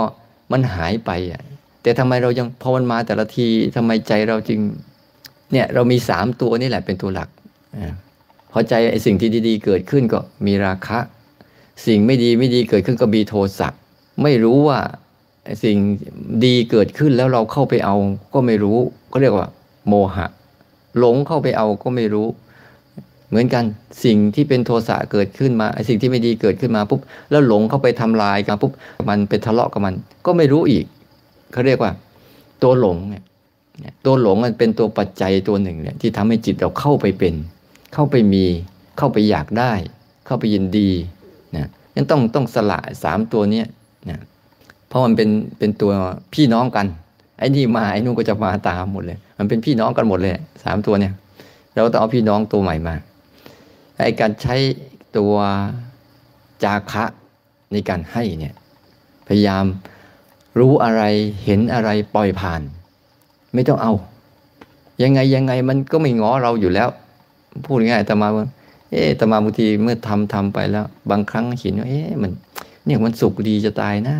[0.52, 1.42] มันหายไปอะ
[1.82, 4.60] แต่ทำไมเรายังพอมันมาแต่ละทีทำไมใจเราจึง
[5.52, 7.28] เนี่ยเรามีสามตัวนี่แหละเป็นตัวหลัก
[8.52, 10.98] พอใจไอ้สิ่งที่ดีๆ เกิดขึ้นก็มีราคะ
[11.86, 13.68] สิ่งไม่ดีไม่ดีเกิดขึ้นก็มีโทสะ
[14.22, 14.80] ไม่รู้ว่า
[15.64, 15.76] สิ่ง
[16.44, 17.96] ดีเกิดขึ้นแล้วเราเข้าไปเอา
[18.34, 18.78] ก็ไม่รู้
[19.12, 19.46] ก็เรียกว่า
[19.88, 20.26] โมหะ
[20.98, 22.26] หลงเข้าไปเอาก็ไม่รู้
[23.32, 23.64] เหมือนกัน
[24.04, 28.72] สิ่งที่เป็นโทสะเกิดขึ้นมาไอ้สิ่งที่ไม่ดีเกิดขึ้นมาปุ๊บแล้วหลงเข้าไปทำลายกันปุ๊บ
[29.08, 29.94] มันไปทะเลาะกับมัน
[30.26, 30.84] ก็ไม่รู้อีก
[31.52, 31.92] เขาเรียกว่า
[32.62, 33.24] ตัวหลงเนี่ย
[34.06, 37.34] ตัวหลงมันเป็นตัวปัจจัยตัวหนึ่งเนี่ยที่ทำให้จิตเราเข้าไปเป็น
[37.94, 38.44] เข้าไปมี
[38.98, 39.72] เข้าไปอยากได้
[40.26, 40.90] เข้าไปยินดี
[41.56, 43.66] นะยังต้องต้องสละสามตัวเนี้ย
[44.10, 44.20] นะ
[44.88, 45.92] เพราะมันเป็นเป็นตัว
[46.34, 46.86] พี่น้องกัน
[47.38, 50.32] ไอ้นี่มาไอ้นู่นก็จะมาตามหมดเลย มันเป็นพี่น้องกันหมดเลย
[50.64, 51.12] สามตัวเนี่ย
[51.74, 52.94] เราต้องเอาพี่น้องตัวใหม่มา
[53.98, 54.56] ไอการใช้
[55.16, 55.34] ตัว
[56.64, 57.04] จาคะ
[57.72, 58.54] ในการให้เนี่ย
[59.28, 59.64] พยายาม
[60.58, 61.02] รู้อะไร
[61.44, 62.60] เห็นอะไรปล่อยผ่าน
[63.54, 63.92] ไม่ต้องเอา
[65.02, 66.88] ยังไงยังไงมันก็ไม่ง้อเราอยู่แล้ว
[67.64, 68.46] พูดง่ายแตมาว่า
[68.90, 72.30] เอ๊ะแตมาบางทีเมื่อทำทำไปแล้ว บางครั้งเห็นว่าเอ๊ะมัน
[72.86, 74.16] เนี่ยมันสุขดีจะตายนะ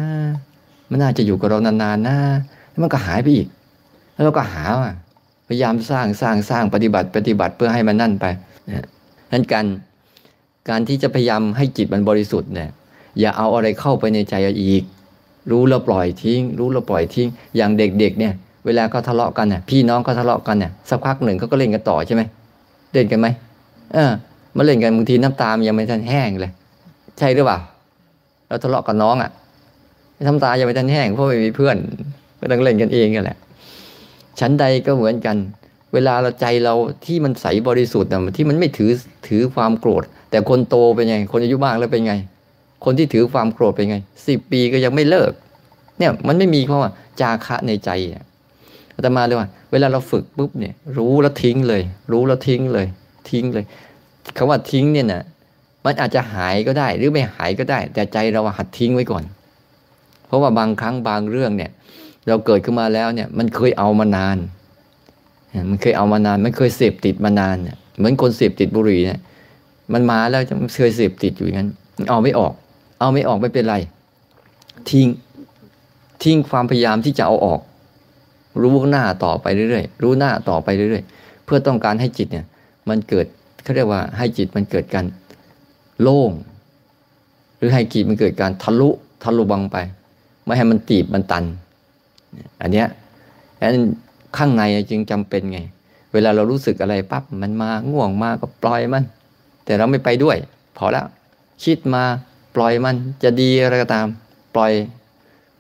[0.91, 2.17] มันน่าจะอยู่กับเรานานๆนะ
[2.71, 3.47] แล้วมันก็หายไปอีก
[4.13, 4.65] แล้วเราก็หา
[5.49, 8.27] พยายามสร้างสร้างสร้างปฏิบัติปฏิบัติเพื่อให้มันนั่นไป
[9.33, 9.67] นั้นการ
[10.69, 12.71] การที่จะพยายามให้จิตมันบริสุทธิ์เนี่ย
[13.21, 14.83] อย่าเอาอะไรเข้าไปในใจอีก
[15.51, 18.33] รู้แล้วปล่อยทิ้ง รู้แล้วปล่อยทิ้ง อย่างเด็กๆ เนี่ย
[18.67, 22.23] เวลาเขาทะเลาะกันเนี่ยพี่น้องเขาทะเลาะกันเนี่ยสักพักหนึ่งเขาก็เล่นกันต่อใช่ไหม
[22.93, 23.27] เล่นกันไหม
[23.93, 24.11] เออ
[24.57, 26.53] มาเล่นกันบางทีน้ำตามยังไม่ทันแห้งเลย
[27.19, 27.59] ใช่หรือเปล่า
[28.49, 29.31] เราทะเลาะกับน้องอะ่ะ
[30.27, 31.77] น้ำตายังไม่ทันแห้งเพราะไม่มีเพื่อน
[32.41, 33.39] ก็ต้องเล่นกันเองกันแหละ
[34.41, 35.37] ชั้นใดก็เหมือนกัน
[35.95, 36.75] เวลาเราใจเรา
[37.07, 38.91] ที่มันใสบริสุทธิ์นะที่มันไม่ถือ
[39.29, 42.15] ถือความโกรธ แต่คนโตเป็นไง คนอายุมากแล้วเป็นไง
[42.85, 43.97] คนที่ถือความโกรธเป็นไง
[44.29, 45.33] สิบปีก็ยังไม่เลิก
[45.99, 48.25] เนี่ยมันไม่มีเพราะว่าจาคะในใจเนี่ย
[48.95, 52.87] อาตมาเลยว่า เวลาเราฝึกปุ๊บเนี่ย รู้แล้วทิ้งเลย รู้แล้วทิ้งเลย
[53.31, 53.65] ทิ้งเลย
[54.37, 55.23] คำว่าทิ้งเนี่ยนะ
[55.85, 59.25] มันอาจจะหายก็ได้ หรือไม่หายก็ได้ แต่ใจเราหัดทิ้งไว้ก่อน
[60.27, 61.71] เพราะว่าบางครั้งบางเรื่องเนี่ย
[62.29, 64.37] เราเกิดขึ้นมาแล้วเนี่ย มันเคยเอามานาน
[65.71, 69.19] มันเคยเอามานาน มันเคยเสพติดมานานเนี่ยเหมือนคนเสพติดบุหรี่เนี่ย
[69.93, 71.69] มันมาแล้วจะเคยเสพติดอยู่อย่างนั้น
[72.11, 72.53] เอาไม่ออก
[73.01, 73.77] เอาไม่ออกไม่เป็นไร
[74.91, 75.09] ทิ้ง
[76.23, 77.61] ทิ้งความพยายามที่จะเอาออก
[78.63, 82.47] รู้หน้าต่อไปเรื่อยๆรู้หน้าต่อไปเรื่อยๆ เพื่อต้องการให้จิตเนี่ย
[82.89, 83.27] มันเกิด
[83.63, 85.05] เขาเรียกว่าให้จิตมันเกิดการ
[86.01, 86.33] โล่ง
[87.57, 88.89] หรือให้จิตมันเกิดการทะลุ
[89.23, 89.77] ทะลุบังไป
[90.45, 91.45] ไม่ให้มันตีบมันตัน
[92.63, 92.87] อันเนี้ย
[93.61, 93.77] อัน
[94.37, 95.61] ข้างในจึงจำเป็นไง
[96.13, 99.05] เวลาเรารู้สึกอะไรปั๊บมันมาง่วงมาก็ปล่อยมัน
[99.65, 100.37] แต่เราไม่ไปด้วย
[100.79, 101.07] พอแล้ว
[101.65, 102.03] คิดมา
[102.57, 104.07] ปล่อยมันจะดีอะไรก็ตาม
[104.55, 104.73] ปล่อย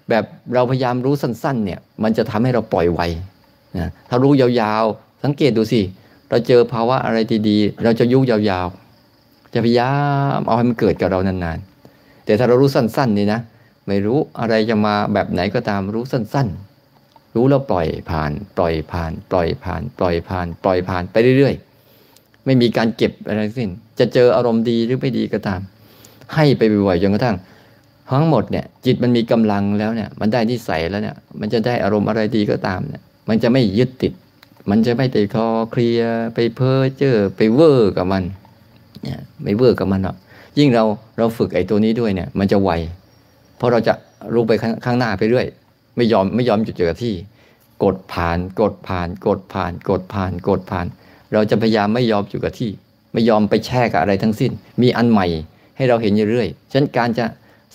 [0.08, 3.00] แบบเราพยายามรู้สั้น ๆ เนี่ย มันจะทำให้เราปล่อยไว
[3.78, 5.80] นะถ้ารู้ยาวๆ สังเกตดูสิ
[6.28, 9.92] เราเจอภาวะอะไรดีๆ เราจะยุ่ยาวๆ จะพยายา
[10.37, 13.40] มเอาให้มันเกิดกับเรานานๆ แต่ถ้าเรารู้สั้นๆนี่นะ
[13.88, 16.71] ไม่รู้อะไรจะมาแบบไหนก็ตามรู้สั้น ๆ
[17.35, 25.61] รู้แล้วปล่อยผ่าน ปล่อยผ่าน ปล่อยผ่าน ปล่อยผ่าน ปล่อยผ่านไปเรื่อยๆ ไม่มีการเก็บอะไรสิ้น จะเจออารมณ์ดีหรือไม่ดีก็ตาม
[26.35, 27.37] ให้ไปบ่อยๆจนกระทั่ง
[28.11, 34.12] ทั้งหมดเนี่ยจิตมันมีกำลังแล้วเนี่ยมันได้นิสัยแล้วเนี่ยมันจะได้อารมณ์อะไรดีก็ตามเนี่ยมันจะไม่ยึดติด
[34.71, 36.01] มันจะไม่ไปคลอเคลีย
[36.35, 38.23] ไปเพ้อเจ้อไปเวอร์กับมัน
[39.03, 40.16] เนี่ยไม่เวอร์กับมันหรอก
[40.59, 40.85] ยิ่งเรา
[41.18, 42.71] เราฝึกไอ้ตัวนี้ด้วยเนี่ยมันจะไว
[43.57, 43.95] เพราะเราจะ
[44.35, 44.53] รู้ไป
[44.85, 45.47] ข้างหน้าไปเรื่อย
[45.96, 47.14] ไม่ยอมไม่ยอมหยุดเจอที่
[47.83, 50.87] กดผ่านกดผ่าน กดผ่าน กดผ่าน กดผ่าน
[51.33, 52.70] เราจะพยายามไม่ยอมอยู่กับที่
[53.12, 54.52] ไม่ยอมไปแช่กับอะไรทั้งสิ้น
[54.83, 55.26] มีอันใหม่
[55.76, 57.24] ให้เราเห็นอยู่เรื่อยฉะนั้นการจะ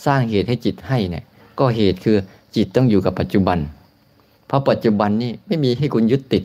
[0.06, 1.24] สร้างเหตุให้จิตให้เนี่ย
[1.60, 2.18] ก็เหตุคือ
[2.56, 3.58] จิตต้องอยู่กับปัจจุบัน
[4.48, 6.44] เพราะปัจจุบันนี่ไม่มีให้คุณยึดติด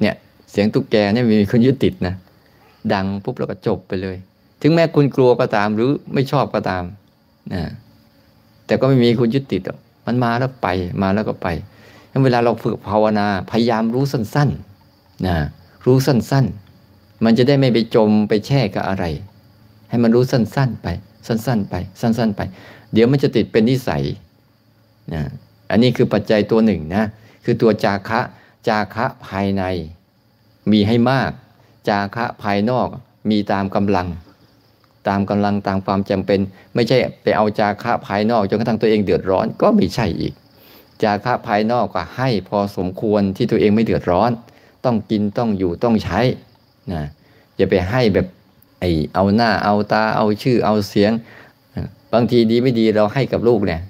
[0.00, 0.14] เนี่ย
[0.50, 2.14] เสียงตุ๊กแกเนี่ยมีคุณยึดติดนะ
[2.92, 4.16] ดังปุ๊บแล้วก็จบไปเลย
[4.62, 6.84] ถึงแม้คุณกลัวก็ตามหรือไม่ชอบก็ตาม
[7.52, 7.62] นะ
[8.70, 9.62] แต่ก็ไม่มีคุณยึดติด
[10.06, 10.68] มันมาแล้วไป
[11.02, 11.48] มาแล้วก็ไป
[12.24, 15.36] เวลาเราฝึกภาวนาพยายามรู้สั้นๆนะ
[15.86, 19.04] รู้สั้นๆ มันจะได้ไม่ไปจมไปแช่กับอะไร
[19.88, 20.88] ให้มันรู้สั้นๆไป
[21.26, 22.40] สั้น ๆ ไป สั้น ๆ ไป
[22.92, 24.02] เดี๋ยวมันจะติดเป็นนิสัย
[25.14, 25.22] นะ
[25.70, 27.04] อันนี้คือปัจจัยตัวหนึ่งนะ
[27.44, 28.20] คือตัวจาคะ
[28.68, 29.62] จาคะภายใน
[30.70, 31.30] มีให้มาก
[31.88, 32.88] จาคะภายนอก
[33.30, 34.08] มีตามกำลัง
[35.08, 36.40] ตามกำลังตามความจำเป็น
[36.74, 40.32] ไม่ใช่ไปเอาจาคะภายนอกจนกระทั่งตัวเองเดือดร้อนก็ไม่ใช่อีก
[41.02, 44.30] จาคะภายนอกก็ให้พอสมควรที่ตัวเองไม่เดือดร้อน
[44.84, 46.20] ต้องกินต้องอยู่ต้องใช้
[46.92, 47.02] นะ
[47.56, 48.26] อย่าไปให้แบบ
[48.80, 48.84] ไอ
[49.14, 51.12] เอาหน้าเอาตาเอาชื่อเอาเสียง
[52.14, 53.80] บางทีดีไม่ดีเราให้กับลูกเนี่ย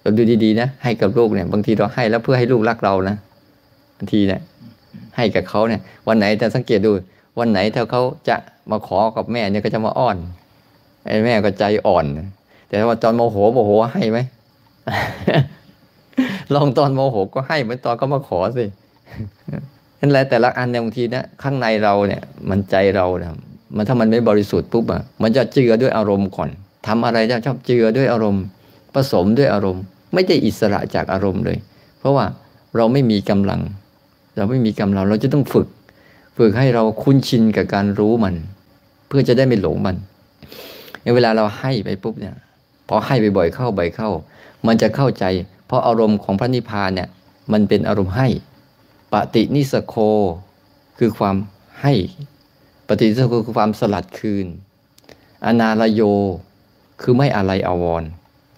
[0.00, 3.16] เราดูดีๆนะให้กับลูกเนี่ย บางทีเราให้แล้วเพื่อให้ลูกรักเรานะ
[3.98, 4.40] บางทีเนี่ย
[5.16, 6.90] ให้กับเขาเนี่ย วันไหนแต่สังเกตดู
[7.38, 8.36] วันไหนถ้าเขาจะ
[8.70, 10.16] มาขอกับแม่เนี่ยก็จะมาอ้อน
[11.06, 12.04] ไอ้แม่ก็ใจอ่อน
[12.68, 14.18] แต่ว่าตอนโมโหโมโหให้ไหม
[16.54, 18.64] ลองตอนโมโหก็ให้เหมือนตอนก็มาขอสิ
[20.00, 23.32] นั่นแหละแต่ละอันเนี่ยบางทีนะข้างในเราเนี่ย มันใจเราเนี่ย
[23.76, 26.48] มันถ้ามันไม่บริสุทธิ์ปุ๊บอะมันจะเจือด้วยอารมณ์ก่อน
[26.86, 28.44] ทำอะไรจะชอบเจือด้วยอารมณ์
[28.94, 29.82] ผสมด้วยอารมณ์
[30.14, 31.58] ไม่ได้อิสระจากอารมณ์เลย
[31.98, 32.24] เพราะว่า
[32.76, 33.60] เราไม่มีกำลัง
[34.36, 35.66] เราไม่มีกำลัง เราจะต้องฝึก
[36.36, 38.34] ฝึกให้เราคุ้นชินกับการรู้มัน
[39.08, 39.96] เพื่อจะได้ไม่หลงมัน
[41.02, 42.34] ในเวลาเราให้ไปปุ๊บเนี่ย
[42.88, 44.10] พอให้ไปบ่อยเข้าบ่อยเข้า
[44.66, 45.24] มันจะเข้าใจ
[45.66, 47.08] เพราะอารมณ์ของพระนิพพานเนี่ย
[47.52, 48.28] มันเป็นอารมณ์ให้
[49.12, 49.94] ปฏินิสโค
[50.98, 51.36] คือความ
[51.82, 51.94] ให้
[52.88, 54.46] ปฏิสังคือความสลัดคืน
[55.44, 56.02] อนาลโย
[57.02, 58.02] คือไม่อะไรอาวร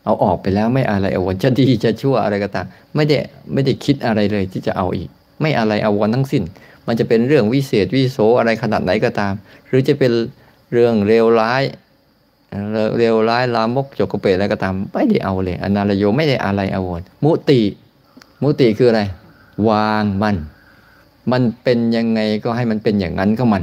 [0.05, 3.17] เอาออกไปแล้วไม่อะไรอาวรจะดีจะชั่วอะไรก็ตามไม่ได้
[3.53, 5.09] ไม่ได้คิดอะไรเลยที่จะเอาอีก
[5.41, 6.43] ไม่อะไรอาวรทั้งสิ้น
[6.89, 9.35] มันจะเป็นเรื่องวิเศษวิโสอะไรขนาดไหนก็ตาม
[9.67, 10.13] หรือจะเป็น
[10.73, 11.63] เรื่องเลวร้าย
[12.99, 17.61] เร็วร้ายลามกจกกระเปรอะไรก็ตาม ไม่ได้เอาเลย อนาลโยไม่ได้อะไรอาวรมุติ
[18.43, 19.03] มุติคืออะไร
[19.69, 20.37] วางมัน
[21.33, 23.63] มันเป็นยังไงก็ให้มันเป็นอย่างนั้นก็มัน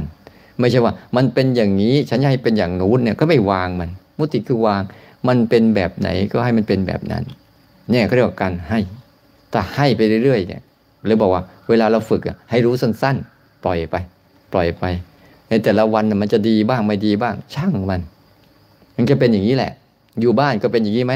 [0.60, 4.82] ไม่ใช่ว่า มันเป็นอย่างนี้ฉันให้เป็นอย่างนู้นเนี่ยก็ไม่วางมัน มุติคือวาง
[5.28, 7.22] มันเป็นแบบไหนก็ให้มันเป็นแบบนั้น
[7.90, 8.78] เนี่ยเขาเรียกว่าการให้
[9.50, 10.62] แต่ให้ไปเรื่อยๆเนี่ย
[11.06, 13.96] เลยบอกว่า เวลาเราฝึกอะให้รู้สั้นๆ ปล่อยไป
[14.52, 14.84] ปล่อยไป
[15.48, 18.00] ในแต่ละวันมันจะดีบ้างไม่ดีบ้าง ช่างมัน
[18.96, 19.72] มันจะเป็นอย่างนี้แหละ
[20.20, 21.14] อยู่บ้านก็เป็นอย่างนี้ไหม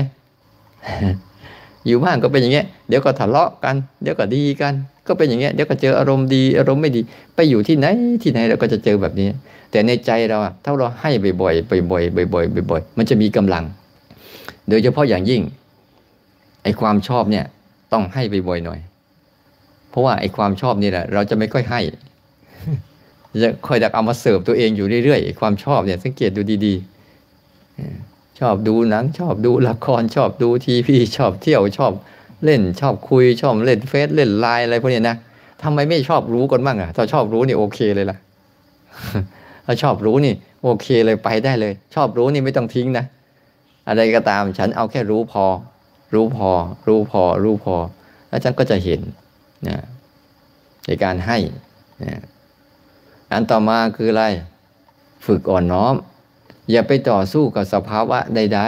[1.87, 4.75] อยู่บ้านก็เป็นอย่างเงี้ยเดี๋ยวก็ทะเลาะกัน เดี๋ยวก็ดีกัน
[5.07, 7.01] ก็เป็นอย่างเงี้ยเดี๋ยวก็เจออารมณ์ดีอารมณ์ไม่ดี
[7.35, 7.87] ไปอยู่ที่ไหน
[8.23, 9.29] ที่ไหนเราก็จะเจอแบบนี้
[9.71, 13.65] แต่ในใจเราอะถ้าเราให้บ่อยๆบ่อยๆบ่อยๆบ่อยๆมันจะมีกำลัง
[14.69, 15.43] โดยเฉพาะอย่างยิ่ง
[16.63, 17.45] ไอ้ความชอบเนี่ย
[17.93, 18.79] ต้องให้บ่อยๆหน่อย
[19.91, 21.81] เพราะว่าไอ้ความชอบนี่แหละ เราจะไม่ค่อยให้
[23.43, 31.93] จะคอยดักเอามาเสิร์ฟตัวเองอยู่เรื่อยๆความชอบเนี่ย สังเกตดูดีๆ ชอบดูหนังชอบดูละครชอบดูทีวีชอบเที่ยวชอบ
[32.45, 35.17] เล่นชอบคุยชอบเล่นเฟซเล่นไลน์อะไรพวกนี้นะ
[35.63, 38.17] ทำไมไม่ชอบรู้กันบ้างอะถ้าชอบรู้นี่โอเคเลยล่ะ
[39.67, 43.05] ถ้าชอบรู้นี่ โอเคเลยไปได้เลย ชอบรู้นี่ไม่ต้องทิ้งนะ
[43.89, 45.45] อะไรก็ตามฉันเอาแค่รู้พอ
[46.15, 46.51] รู้พอ
[46.87, 47.77] รู้พอ รู้พอ
[48.29, 49.01] แล้วฉันก็จะเห็น
[49.69, 49.79] นะ
[50.87, 51.39] ในการให้
[52.03, 52.21] นะ
[53.33, 54.25] อันต่อมาคืออะไร
[55.27, 55.95] ฝึกอ่อนน้อม
[56.71, 58.61] อย่าไปต่อสู้กับสภาวะใด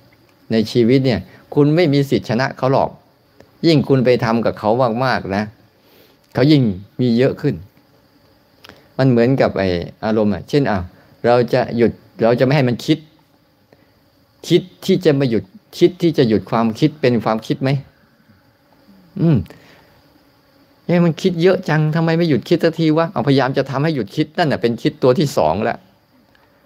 [0.00, 1.20] ๆ ในชีวิตเนี่ย
[1.54, 2.90] คุณไม่มีสิทธิชนะเขาหรอก
[3.66, 4.70] ยิ่งคุณไปทำกับเขา
[5.04, 5.44] มากๆนะ
[6.34, 6.62] เขายิ่ง
[7.00, 7.54] มีเยอะขึ้น
[8.98, 9.62] มันเหมือนกับไอ
[10.04, 10.78] อารมณ์อะเช่นอะ
[11.26, 12.98] เราจะหยุดเราจะไม่ให้มันคิด
[14.48, 15.44] คิดที่จะมาหยุด
[15.78, 17.70] คิดที่จะหยุดความคิดเป็นความคิดไหม
[19.20, 19.36] อืม
[20.90, 25.78] เอ้มันคิดเยอะจังทำไมไม่หยุดคิดสักทีวะเอาพยายามจะทำให้หยุดคิดนั่นแหะเป็นคิดตัวที่สองแล้ว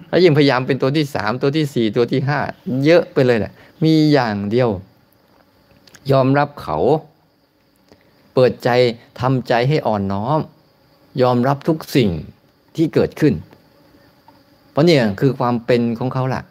[0.08, 2.40] แล้วยิ่งพยายามเป็นตัวที่สามตัวที่สี่ตัวที่ห้า
[2.84, 3.52] เยอะไปเลยแหละ
[3.84, 4.70] มีอย่างเดียว
[6.10, 6.78] ยอมรับเขา
[8.34, 8.68] เปิดใจ
[9.20, 10.40] ทำใจให้อ่อนน้อม
[11.22, 12.10] ยอมรับทุกสิ่ง
[12.76, 13.34] ที่เกิดขึ้น
[14.70, 16.42] เพราะเนี่ยคือความเป็นของเขาล่ะ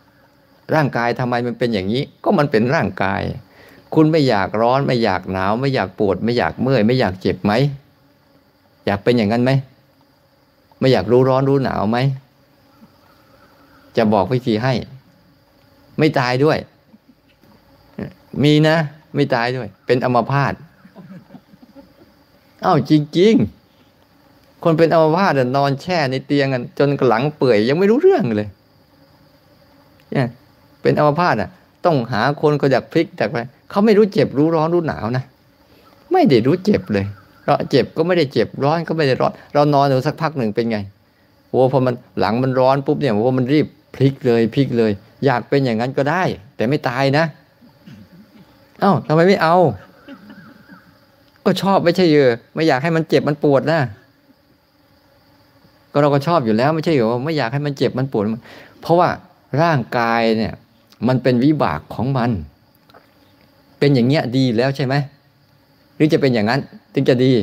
[0.75, 3.21] ร่างกายทำไมมันเป็นอย่างนี้ ก็มันเป็นร่างกาย
[3.95, 7.53] คุณไม่อยากร้อน ไม่อยากหนาว ไม่อยากปวด ไม่อยากเมื่อย ไม่อยากเจ็บไหม
[8.86, 9.51] อยากเป็นอย่างนั้นไหม
[10.79, 11.97] ไม่อยากรู้ร้อนรู้หนาวไหม
[13.97, 14.73] จะบอกวิธีให้
[15.99, 16.58] ไม่ตายด้วย
[18.43, 18.77] มีนะ
[19.15, 20.53] ไม่ตายด้วย เป็นอัมพาต
[22.63, 23.34] อ้าวจริง
[23.99, 28.49] ๆ คนเป็นอัมพาตนอนแช่ในเตียงกันจนหลังเปื่อยยังไม่รู้เรื่องเลย
[30.12, 30.27] เนี่ย
[30.82, 31.49] เป็นอัมพาตอะ
[31.86, 33.38] ต้องหาคนก็อยากพลิกจากไป
[33.73, 35.23] เขาไม่รู้เจ็บรู้ร้อนรู้หนาวนะ
[36.12, 37.05] ไม่ได้รู้เจ็บเลย
[37.45, 40.77] เราเจ็บก็ไม่ได้เจ็บร้อนก็ไม่ได้ร้อน เรานอนอยู่สักพักหนึ่งเป็นไง
[41.49, 44.91] โอ้พอมันหลังมันร้อนปุ๊บเนี่ยโอ้มันรีบพลิกเลยพลิกเลย
[45.25, 46.23] อยากเป็นอย่างนั้นก็ได้
[46.55, 47.25] แต่ไม่ตายนะ
[48.79, 49.57] เอ้าทำไมไม่เอา
[51.43, 53.79] ก็ชอบไม่ใช่เยอะไม่อยากให้มันเจ็บมันปวดนะ
[55.91, 58.23] ก็เราก็ชอบอยู่แล้วไม่ใช่เหรอไม่อยากให้มันเจ็บมันปวด
[58.81, 59.09] เพราะว่า
[59.62, 60.53] ร่างกายเนี่ย
[61.07, 62.31] มันเป็นวิบากของมัน
[63.83, 64.95] เป็นอย่างเงี้ยดีแล้วใช่ไหม
[65.95, 66.59] หรือจะเป็นอย่างนั้น
[66.93, 67.33] ถึงจะดี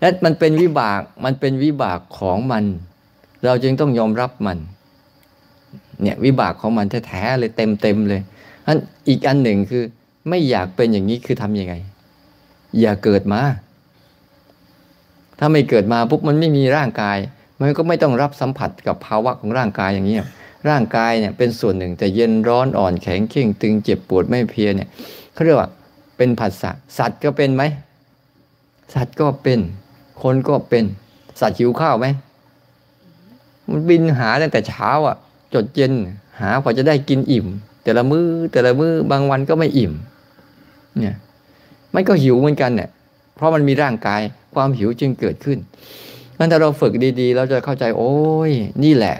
[0.00, 2.64] และมันเป็นวิบากมันเป็นวิบากของมัน
[3.44, 4.58] เราจึงต้องยอมรับมัน
[6.02, 8.20] เนี่ยวิบากของมันแท้ๆเลยเต็มๆเลย
[8.66, 8.76] อัน
[9.08, 9.82] อีกอันหนึ่งคือ
[10.28, 11.74] ไม่อยากเป็นอย่างนี้คือทำยังไง
[12.80, 13.40] อย่าเกิดมา
[15.38, 17.18] ถ้าไม่เกิดมาปุ๊บมันไม่มีร่างกาย
[17.60, 20.16] มันก็ไม่ต้องรับสัมผัสกับภาวะของร่างกายอย่างนี้
[20.68, 24.88] ร่างกายเนี่ยเป็นส่วนหนึ่งแต่เย็นร้อนอ่อนแข็งเข่งตึงเจ็บปวดไม่เพียเนี่ย
[25.32, 25.70] เขาเรียกว่า
[26.16, 27.62] เป็นผัสสะสัตว์ก็เป็นไหม
[28.94, 29.60] สัตว์ก็เป็น
[30.22, 30.84] คนก็เป็น
[31.40, 32.06] สัตว์หิวข้าวไหม
[33.70, 35.16] มันบินหาตั้งแต่เช้าอะ
[35.54, 35.92] จดเย็น
[36.40, 37.46] หากว่าจะได้กินอิ่ม
[37.84, 39.92] แต่ละมือ้อแต่ละมือ้อบางวันก็ไม่อิ่ม
[40.98, 41.16] เนี่ย
[41.94, 42.88] มันก็หิวเหมือนกันเนี่ย
[43.36, 44.20] เพราะมันมีร่างกาย
[44.54, 45.58] ความหิวจึงเกิดขึ้น
[46.38, 48.14] นั้นถ้าเราฝึกดีๆ เราจะเข้าใจโอ้
[48.50, 48.52] ย
[48.84, 49.16] นี่แหละ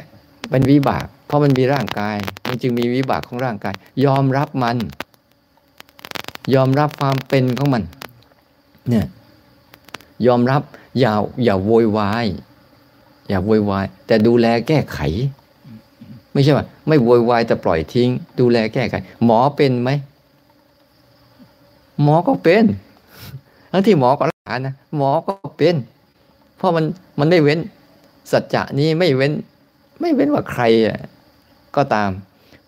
[0.50, 2.16] เป็นวิบาก เพราะมันมีร่างกาย
[2.48, 4.76] มันจึงมีวิบากของร่างกาย ยอมรับมัน
[6.54, 7.82] ยอมรับความเป็นของมัน
[8.88, 9.06] เนี่ย
[10.26, 10.62] ยอมรับ
[11.00, 11.12] อย่า
[11.44, 12.26] อย่าโวยวาย
[13.28, 15.00] อย่าโวยวาย แต่ดูแลแก้ไข
[16.32, 18.08] ไม่ใช่ว่า ไม่โวยวายแต่ปล่อยทิ้ง
[18.40, 19.90] ดูแลแก้ไข หมอเป็นไหม
[22.02, 22.64] หมอก็เป็น
[23.72, 25.76] ทั้งที่หมอก็รักษานะ หมอก็เป็น
[26.56, 26.84] เพราะมัน
[27.18, 27.58] มันไม่เว้น
[28.32, 29.32] สัจจะนี้ไม่เว้น
[30.00, 30.98] ไม่เว้นว่าใครอะ
[31.78, 32.10] ก็ตาม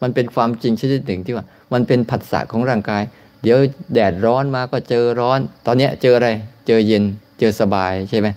[0.03, 3.03] มันเป็นความจริงชนิดหนึ่งที่ว่า มันเป็นผัสสะของร่างกาย
[3.43, 3.59] เดี๋ยว
[3.95, 6.29] แดดร้อนมาก็เจอร้อน ตอนนี้เจออะไร
[6.67, 7.05] เจอเย็น
[7.39, 8.29] เจอสบายใช่ไหม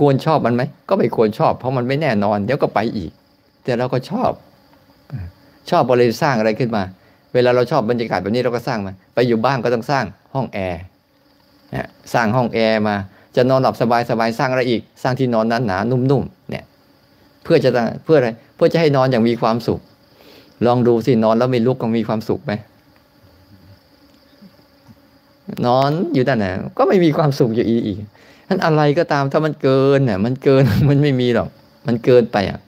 [0.00, 3.10] ควรชอบมันไหม ก็ไม่ควรชอบ เพราะมันไม่แน่นอน เดี๋ยวก็ไปอีก
[3.64, 4.30] แต่เราก็ชอบ
[5.70, 6.82] ชอบบริสร้างอะไรขึ้นมา
[7.34, 10.04] เวลาเราชอบบรรยากาศแบบนี้เราก็สร้างมา ไปอยู่บ้านก็ต้องสร้าง
[10.34, 10.82] ห้องแอร์
[12.14, 12.96] สร้างห้องแอร์มา
[13.36, 16.64] จะนอนหลับสบายสบายสร้างอะไรอีก สร้างที่นอนนั้นหนานุ่มๆเนี่ย
[17.48, 17.70] พื่อจะ
[18.04, 19.80] เพื่ออะไรเพื่อจะให้นอนอย่างมีความสุข
[20.66, 22.52] ลองดูสินอนแล้วไม่ลุกก็มีความสุขไหม
[25.66, 26.44] นอนอยู่แต่ไหน
[26.78, 27.98] ก็ไม่มีความสุขอยู่อีก
[28.48, 31.48] ท่านอะไรก็ตามถ้ามันเกินเนี่ยมันเกินมันไม่มีหรอก
[31.86, 32.60] มันเกินไปอะ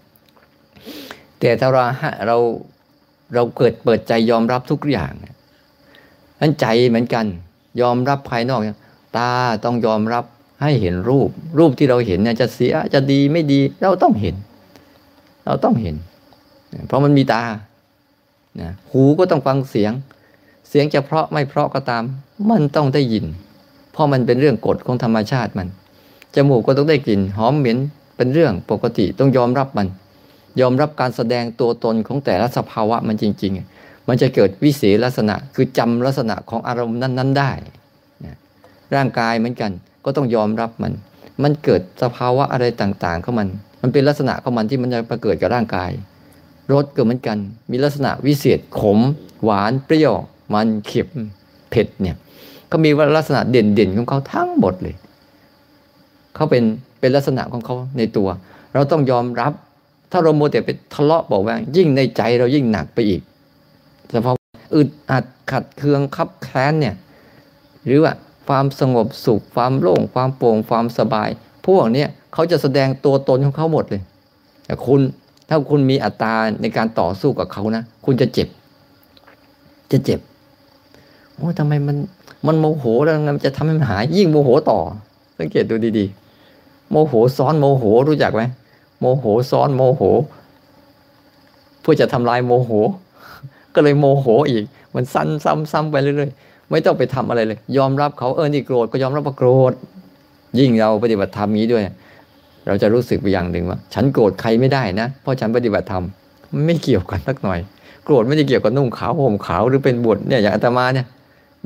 [1.40, 1.84] แต่ถ้าเรา
[2.26, 2.36] เรา
[3.34, 5.12] เราเกิดเปิดใจยอมรับทุกอย่าง
[6.40, 7.26] นั้นใจเหมือนกัน
[7.80, 8.60] ยอมรับภายนอก
[9.16, 9.30] ตา
[9.64, 10.24] ต้องยอมรับ
[10.62, 14.34] ให้เห็นรูป รูปที่เราเห็นเนี่ยจะเสียจะดีไม่ดีเราต้องเห็น
[15.46, 15.96] เราต้องเห็น
[16.86, 17.42] เพราะมันมีตา
[18.60, 19.92] นะหูก็ต้องฟังเสียง
[20.68, 22.02] เสียงจะเพราะไม่เพราะก็ตาม
[22.50, 23.24] มันต้องได้ยิน
[23.92, 25.68] เพราะมันเป็นเรื่องกฎของธรรมชาติมัน
[26.34, 27.78] จมูกก็ต้องได้กลิ่น หอมเหม็น
[28.16, 29.86] เป็นเรื่องปกติต้องยอมรับมัน
[30.60, 37.52] ยอมรับการแสดงตัวตนของแต่ละสภาวะมันจริง ๆ มันจะเกิดวิเศษลักษณะคือจำลักษณะของอารมณ์นั้น ๆ ได้
[38.24, 38.36] นะ
[38.94, 39.70] ร่างกายเหมือนกัน
[40.04, 40.92] ก็ต้องยอมรับมัน
[41.42, 43.48] มันเกิดสภาวะอะไรต่างๆของมัน
[43.82, 45.90] มันเป็นลักษณะของมันที่มันจะประเกิดกับร่างกาย
[46.72, 47.38] รสก็เหมือนกัน
[47.70, 48.98] มีลักษณะวิเศษขม
[49.44, 50.14] หวานเปรี้ยว
[50.54, 51.10] มันเข็ม
[51.70, 52.16] เผ็ดเนี่ย
[52.70, 54.94] ก็มีลักษณะเด่นๆของเขาทั้งหมดเลย
[56.34, 56.64] เขาเป็น
[57.00, 58.28] เป็นลักษณะของเขาในตัว
[58.74, 59.52] เราต้องยอมรับ
[60.10, 63.22] ถ้าเราโมแต่ไปทะเลาะบอกว่า ยิ่งในใจเรายิ่งหนักไปอีก
[64.12, 64.34] สภาะ
[64.74, 66.94] อึดอัดขัดเคืองคับแค้นเนี่ย
[67.84, 68.12] หรือว่า
[68.48, 71.28] ความสงบสุขความโล่งความโปร่งความสบาย
[71.66, 74.02] พวกเนี้ย เขาจะแสดงตัวตนของเขาหมดเลย
[74.66, 75.00] แต่คุณ
[75.48, 78.48] ถ้าคุณมีอัตราในการต่อสู้กับเขานะคุณจะเจ็บ
[79.92, 80.20] จะเจ็บ
[81.34, 81.96] โอ้ทำไมมัน
[82.46, 84.78] มันโมโหแล้วมันจะทำให้มันหาย ยิ่งโมโหต่อ
[85.38, 88.42] สังเกตดูดีๆ โมโหซ้อนโมโหรู้จักไหม
[89.00, 90.02] โมโหซ้อนโมโห
[91.80, 92.70] เพื่อจะทำลายโมโห
[93.74, 94.64] ก็เลยโมโหอีก
[94.94, 99.72] มันซ้ำซ้ำซ้ำไปเรื่อยๆ ไม่ต้องไปทำอะไรเลย ยอมรับเขาเออนี่โกรธก็ยอมรับว่าโกรธ
[100.58, 101.82] ยิ่งเราปฏิบัติธรรมนี้ด้วย
[102.70, 106.04] เราจะรู้สึกไปอย่างหนึ่งว่า ฉันโกรธใครไม่ได้นะ เพราะฉันปฏิบัติธรรม
[106.66, 107.58] ไม่เกี่ยวกันสักหน่อย
[108.04, 111.06] โกรธไม่ได้เกี่ยวกับนุ่งขาวห่มขาวหรือเป็นบวชเนี่ยอย่างอาตมาเนี่ย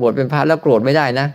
[0.01, 1.27] บวชเป็นพระแล้วโกรธไม่ได้นะ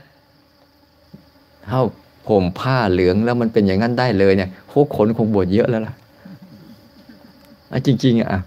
[1.67, 1.83] เท่า
[2.29, 5.95] ห่มผ้าเหลืองแล้วมันเป็นอย่างนั้นได้เลยเนี่ยโคขนคงบวชเยอะแล้วล่ะ
[7.87, 8.41] จริงๆอะ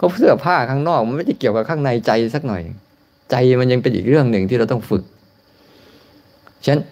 [0.00, 2.62] ก็เสื้อผ้าข้างนอกมันไม่ได้เกี่ยวกับข้างในใจสักหน่อย
[3.30, 5.02] ใจมันยังเป็นอีกเรื่องหนึ่งที่เราต้องฝึก
[6.64, 6.82] ฉะนั้น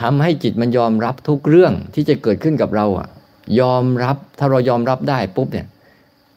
[0.00, 3.08] ทำให้จิตมันยอมรับทุกเรื่องที่จะเกิดขึ้นกับเราอะ
[3.60, 5.66] ยอมรับถ้าเรายอมรับได้ปุ๊บเนี่ย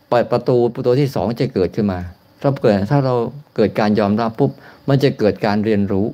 [0.10, 2.00] เปิดประตูประตูที่สองจะเกิดขึ้นมา
[2.42, 3.16] ถ้าเกิดถ้าเรา
[3.56, 4.52] เกิดการยอมรับปุ๊บ
[4.90, 6.06] มันจะเกิดการเรียนรู้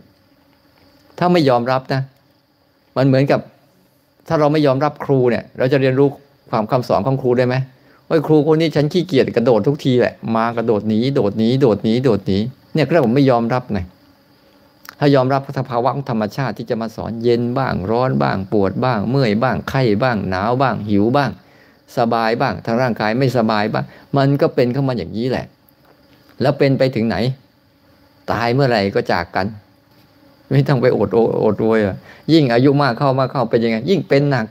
[1.19, 2.01] ถ้าไม่ยอมรับนะ
[2.97, 3.39] มันเหมือนกับ
[4.27, 6.07] ถ้าเราไม่ยอมรับครูเนี่ย เราจะเรียนรู้
[6.51, 7.55] ความคำสอนของครูได้ไหม
[8.07, 12.37] ว่าครูคนนี้ฉันขี้เกียจกระโดดทุกทีแหละมากระโดดหนีโดดหนีโดดหนีโดดหนี
[12.73, 13.79] เนี่ยเรียกว่าไม่ยอมรับไง
[14.99, 21.31] ถ้ายอมรับสภาวะของธรรมชาติที่จะมาสอนเย็นบ้างร้อนบ้าง ปวดบ้าง เมื่อยบ้างไข้บ้าง หนาวบ้าง หิวบ้าง
[21.97, 23.85] สบายบ้างทางร่างกายไม่สบายบ้าง
[24.17, 25.45] มันก็เป็นเข้ามาอย่างนี้แหละ
[26.41, 27.15] แล้วเป็นไปถึงไหน
[28.31, 29.47] ตายเมื่อไหร่ก็จากกัน
[30.51, 31.97] ไม่ต้องไปอดโอดโวยอะ
[32.33, 34.45] ยิ่งอายุมากเข้ามากเข้าเป็นยังไง ยิ่งเป็นหนัก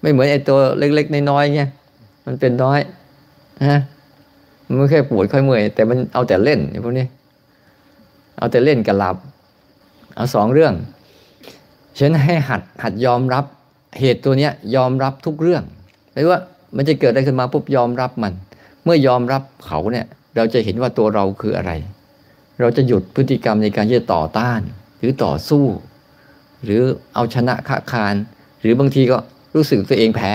[0.00, 1.70] ไม่เหมือนไอ้ตัวเล็กๆน้อยๆเงี้ย
[2.26, 2.80] มันเป็นน้อย
[3.68, 3.80] ฮะ
[4.66, 7.06] มันไม่แค่ปวดค่อยเมื่อยแต่มันเอาแต่เล่นพวกนี้
[8.40, 9.16] เอาแต่เล่นกับหลับ
[10.16, 10.74] เอาสองเรื่อง
[11.98, 13.44] ฉันให้หัดหัดยอมรับ
[13.98, 15.62] เหตุตัวเนี้ยยอมรับทุกเรื่อง
[16.12, 16.38] ไม่ว่า
[16.76, 18.32] มันจะเกิดอะไรขึ้นมาปุ๊บยอมรับมัน
[18.84, 21.72] เมื่อยอมรับเขาเนี่ย เราจะเห็นว่าตัวเราคืออะไร
[22.60, 24.60] เราจะหยุดพฤติกรรมในการที่จะต่อต้าน
[24.98, 25.64] หรือต่อสู้
[26.64, 26.82] หรือ
[27.14, 28.14] เอาชนะค้าคาน
[28.60, 29.18] หรือบางทีก็
[29.54, 30.32] รู้สึกตัวเองแพ้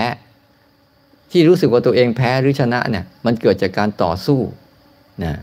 [1.32, 4.40] ที่รู้สึกว่าตัวเองแพ้หรือชนะเนี่ย มันเกิดจากการต่อสู้
[5.24, 5.40] นะ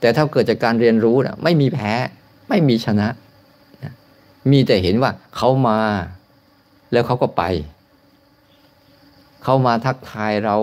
[0.00, 1.92] แต่ถ้าเกิดจากการเรียนรู้นะไม่มีแพ้
[2.48, 3.08] ไม่มีชนะ
[3.82, 3.92] นะ
[4.50, 5.78] มีแต่เห็นว่าเขามา
[6.92, 7.42] แล้วเขาก็ไป
[9.42, 10.56] เขามาทักทายเรา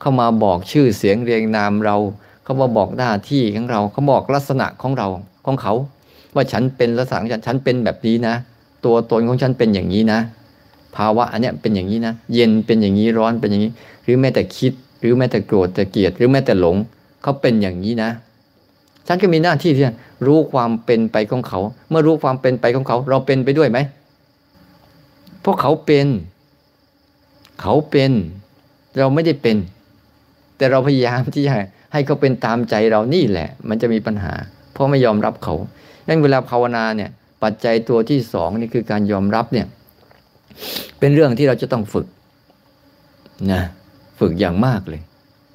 [0.00, 1.96] เขามาบอกชื่อเสียงเรียงนามเรา
[2.44, 5.08] เขามาบอกหน้าที่ของเรา เขาบอกลักษณะของเรา
[5.46, 5.74] ของเขา
[6.34, 8.34] ว่าฉันเป็นลักษณะของฉันฉันเป็นแบบนี้นะ
[8.84, 10.20] ตัวตนของฉันเป็นอย่างนี้นะ
[10.96, 13.72] ภาวะอันเนี้ยเป็นอย่างนี้นะ เย็นเป็นอย่างนี้ร้อนเป็นอย่างนี้
[14.04, 16.76] หรือแม้แต่คิด หรือแม้แต่โกรธแต่เกลียด หรือแม้แต่หลง
[17.22, 18.10] เขาเป็นอย่างนี้นะ
[19.06, 19.94] ฉันก็มีหน้าที่ที่จะ
[20.26, 23.78] รู้ความเป็นไปของเขา เมื่อรู้ความเป็นไปของเขา เราเป็นไปด้วยไหม
[25.40, 26.06] เพราะเขาเป็น
[27.60, 28.12] เขาเป็น
[28.98, 29.56] เราไม่ได้เป็น
[30.56, 31.52] แต่เราพยายามที่จะ
[31.92, 34.32] ให้เขาเป็นตามใจเรานี่แหละ มันจะมีปัญหา
[34.72, 35.54] เพราะไม่ยอมรับเขา
[36.08, 37.10] ดังเวลาภาวนาเนี่ย
[37.42, 39.66] ปัจจัยตัวที่สองนี่คือการยอมรับเนี่ย
[40.98, 42.06] เป็นเรื่องที่เราจะต้องฝึก
[43.52, 43.62] นะ
[44.18, 45.00] ฝึกอย่างมากเลย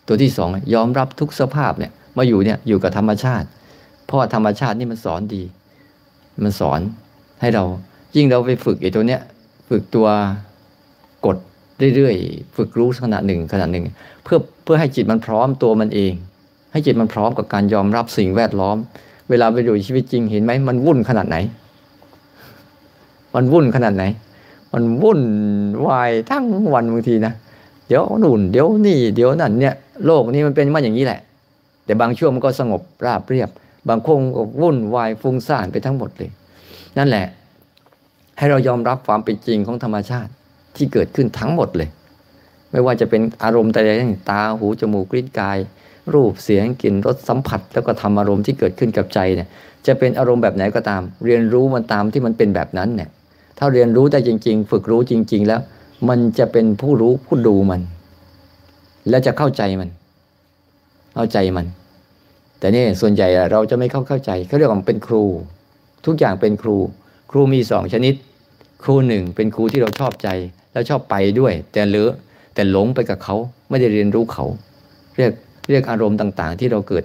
[0.08, 3.48] ตัวที่สองยอมรับทุกสภาพเนี่ย มาอยู่เนี่ยอยู่กับธรรมชาติ
[4.06, 5.44] เพราะธรรมชาตินี่มันสอนดี
[6.44, 6.80] มันสอน
[7.42, 7.64] ให้เรา
[8.16, 9.22] ยิ่งเราไปฝึกไอ้ตัวเนี้ย
[9.70, 10.08] ฝึกตัว
[11.26, 11.38] กด
[11.96, 13.84] เรื่อยๆฝึกรู้ขณะหนึ่งขณะหนึ่ง
[14.24, 16.14] เพื่อเพื่อให้จิตมันพร้อมตัวมันเอง
[16.72, 18.78] ให้จิตมันพร้อมกับการยอมรับสิ่งแวดล้อม
[19.30, 21.38] เวลาไปอยู่ชีวิตจริงเห็นไหมมันวุ่นขนาดไหน
[23.36, 24.04] มันวุ่นขนาดไหน
[24.74, 25.22] มันวุ่น
[25.88, 27.34] วายทั้งวันบางทีนะ
[27.88, 31.20] เดี๋ยวนู่นเดี๋ยวนี่ เดี๋ยวนั่นเนี่ยโลกนี้มันเป็นมาอย่างนี้แหละ
[31.90, 33.50] แต่บางช่วงมันก็สงบราบเรียบ
[33.90, 36.32] บางคงก็วุ่นวายฟุ้งซ่านไปทั้งหมดเลย
[36.98, 37.26] นั่นแหละ
[38.38, 40.32] ให้เรายอมรับความเป็นจริงของธรรมชาติ
[40.76, 41.90] ที่เกิดขึ้นทั้งหมดเลย
[42.72, 43.90] ไม่ว่าจะเป็นอารมณ์แต่ใด
[44.30, 45.58] ตาหูจมูกกลิ้นกาย
[46.14, 49.48] รูปเสียงกลิ่นรสสัมผัส แล้วก็ทำอารมณ์ที่เกิดขึ้นกับใจเนี่ย
[49.88, 53.10] จะเป็นอารมณ์แบบไหนก็ตาม เรียนรู้มันตามที่มันเป็นแบบนั้นเนี่ย
[53.58, 55.62] ถ้าเรียนรู้ได้จริง ๆ ฝึกรู้จริง ๆ แล้ว
[56.10, 57.82] มันจะเป็นผู้รู้ผู้ดูมัน
[59.10, 59.90] แล้วจะเข้าใจมัน
[61.16, 61.66] เข้าใจมัน
[62.60, 65.24] แต่นี่ส่วนใหญ่เราจะไม่เข้าเข้าใจเขาเรียกว่าเป็นครู
[66.06, 66.78] ทุกอย่างเป็นครู
[67.32, 68.14] ครูมีสองชนิด
[68.84, 70.30] ครูหนึ่งเป็นครูที่เราชอบใจ
[70.74, 72.10] แล้วชอบไปด้วย แต่เลือ
[72.54, 73.36] แต่หลงไปกับเขา
[73.70, 74.46] ไม่ได้เรียนรู้เขา
[75.18, 75.32] เรียก
[75.70, 77.04] เรียกอารมณ์ต่างๆ ที่เราเกิด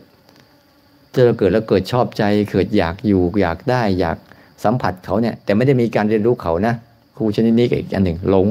[1.14, 4.16] จะเราเกิดแล้วเกิดชอบใจ เกิดอยากอยู่อยากได้อยาก
[4.64, 6.74] สัมผัสเขาเนี่ยแต่ไม่ได้มีการเรียนรู้เขานะ
[7.16, 8.46] ครูชนิดนี้กับอีกอันหนึ่งหลง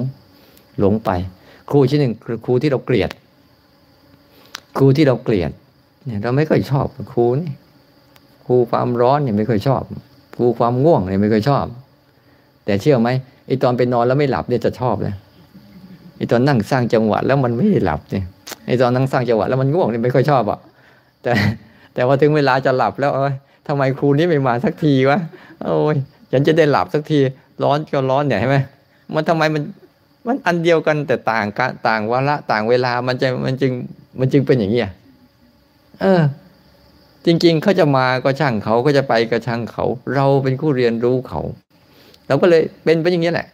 [0.80, 1.10] หลงไป
[1.70, 3.10] ครูชนิดหนึ่งคือครูที่เราเกลียด
[4.78, 5.52] ครูที่เราเกลียด
[6.06, 7.52] เนี่ยเราไม่ค่อยชอบครูนี่
[8.46, 9.84] ครูความร้อนเนี่ยไม่ค่อยชอบ
[10.38, 11.66] ครูความง่วงเนี่ยไม่ค่อยชอบ
[12.66, 13.10] แต่เชื่อไหม
[13.48, 15.16] ไอตอนไปนอนแล้วไม่หลับเนี่ยจะชอบเลย
[16.18, 18.24] ไอตอนนั่งสร้างจังหวะแล้วมันไม่หลับเนี่ย
[18.68, 20.60] ไอตอนนั่งสร้างจังหวะแล้วมันง่วงเนี่ยไม่ค่อยชอบอะ
[21.24, 21.32] แต่
[21.94, 23.34] แต่ว่าถึงเวลาจะหลับแล้วเอ้ย
[23.68, 25.20] ทำไมครูนี้ไม่มาสักทีวะ
[25.62, 25.96] โอ้ย
[26.32, 27.20] ฉันจะได้หลับสักที
[27.64, 28.58] ร้อนก็ร้อนเนี่ยใช่ไหม
[29.16, 29.64] มันทำไมมัน
[30.28, 33.72] มันอันเดียวกันแต่ต่างกันต่างวาระต่างเวลามันจะมันจึง
[34.20, 34.92] มันจึงเป็นอย่างนี้อะ
[36.02, 36.22] เออ
[37.26, 39.86] จริง ๆเขาจะมาก็ช่างเขาก็จะไปก็ช่างเขา
[40.16, 41.42] เราเป็นผู้เรียนรู้เขา
[42.28, 43.48] เราก็เลยเป็นไปอย่างนี้แหละ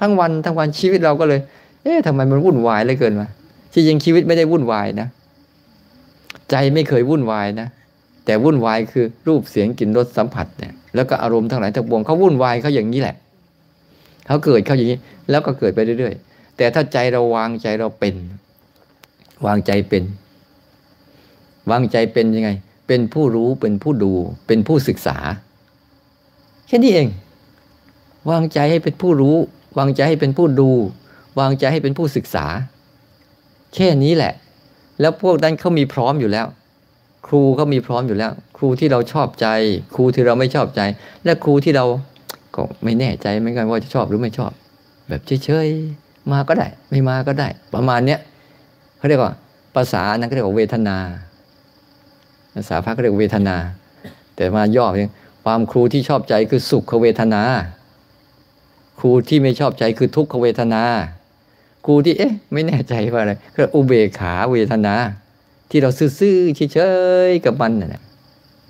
[0.00, 1.40] ทั้งวันทั้งวันชีวิตเราก็เลย
[1.82, 3.26] เอ๊ะทำไมมันวุ่นวายเลยเกินมา
[3.72, 5.08] ที่จริงชีวิตไม่ได้วุ่นวายนะ
[6.50, 7.68] ใจไม่เคยวุ่นวายนะ
[8.24, 13.16] แต่วุ่นวายคือรูปเสียงกลิ่นรสสัมผัสเนี่ยแล้วก็อารมณ์ทั้งหลายทั้งปวงเขาวุ่นวายเขาอย่างนี้แหละ
[14.26, 14.98] เขาเกิดเขาอย่างนี้
[15.30, 18.14] แล้วก็เกิดไปเรื่อยๆแต่ถ้าใจเราวางใจเราเป็น
[19.46, 20.02] วางใจเป็น
[21.70, 22.50] วางใจเป็นยังไง
[22.86, 24.12] เป็นผู้รู้เป็นผู้ดู
[24.46, 25.16] เป็นผู้ศึกษา
[26.66, 27.08] แค่นี้เอง
[28.30, 29.36] วางใจให้เป็นผู้รู้
[29.78, 30.70] วางใจให้เป็นผู้ดู
[31.40, 32.46] วางใจให้เป็นผู้ศึกษา
[33.74, 34.32] แค่นี้แหละ
[35.00, 36.46] แล้วพวกนั้นเขามีพร้อมอยู่แล้ว
[37.26, 39.46] ครูเขามีพร้อมอยู่แล้ว ครูที่เราชอบใจ
[39.94, 40.80] ครูที่เราไม่ชอบใจ
[41.24, 41.84] และครูที่เรา
[42.56, 44.52] ก็ไม่แน่ใจเหมือนกันว่าจะชอบหรือไม่ชอบ
[45.08, 48.20] แบบเฉยๆมาก็ได้ ไม่มาก็ได้ ประมาณเนี้ย
[48.98, 49.32] เขาเรียกว่า
[49.74, 50.96] ภาษานั้นเขาเรียกว่าเวทนา
[52.54, 53.56] ภาษาพระเขาเรียกเวทนา
[54.36, 55.10] แต่มาย่อเพีย
[55.44, 57.42] ความครูที่ชอบใจคือสุขเวทนา
[58.98, 60.82] ครูที่ไม่ชอบใจคือทุกขเวทนา
[61.86, 64.94] ครูที่เอ๊ะ ไม่แน่ใจว่าอะไรคืออุเบกขาเวทนา
[65.70, 65.90] ที่เรา
[66.20, 66.78] ซื่อๆเฉ
[67.28, 68.02] ยๆกับมันน่ะ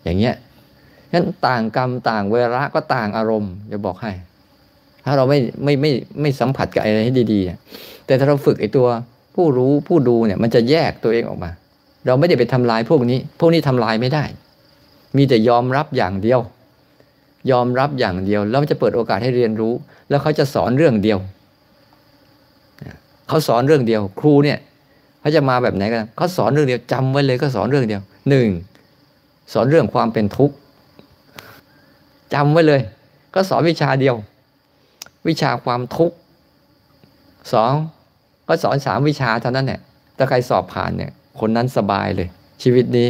[0.05, 0.35] อย่างเงี้ย
[1.13, 4.13] นั้นต่างกรรมต่างเวลาก็ต่างอารมณ์จะบอกให้
[5.05, 8.87] ถ้าเราไม่ไม่ไม่ไม่สัมผัสกับอะไรให้ดีๆ แต่ถ้าเราฝึกไอ้ตัว
[9.35, 11.51] ผู้รู้ผู้ดูเนี่ย มันจะแยกตัวเองออกมา
[12.07, 14.25] เราไม่ได้ไปทำลายพวกนี้ พวกนี้ทำลายไม่ได้
[15.17, 16.41] มีแต่ยอมรับอย่างเดียว
[17.51, 19.73] ยอมรับอย่างเดียวแล้วมันจะเปิดโอกาสให้เรียนรู้
[20.09, 21.19] แล้วเขาจะสอนเรื่องเดียว
[23.29, 24.59] เขาสอนเรื่องเดียว ครูเนี่ย
[25.21, 28.49] เขาจะมาแบบไหนกันเขาสอนเรื่องเดียวจำไว้เลยก็สอนเรื่องเดียวหนึ่ง
[29.53, 30.55] สอนเรื่องความเป็นทุกข์
[32.35, 32.81] จำไว้เลย
[33.35, 34.17] ก็สอนวิชาเดียว
[35.29, 36.17] วิชาความทุกข์
[37.53, 37.73] สอง
[38.49, 39.81] ก็สอนสามวิชาเท่านั้นเนี่ย
[40.17, 42.29] ถ้าใครสอบผ่านเนี่ย คนนั้นสบายเลย
[42.63, 43.09] ชีวิตนี้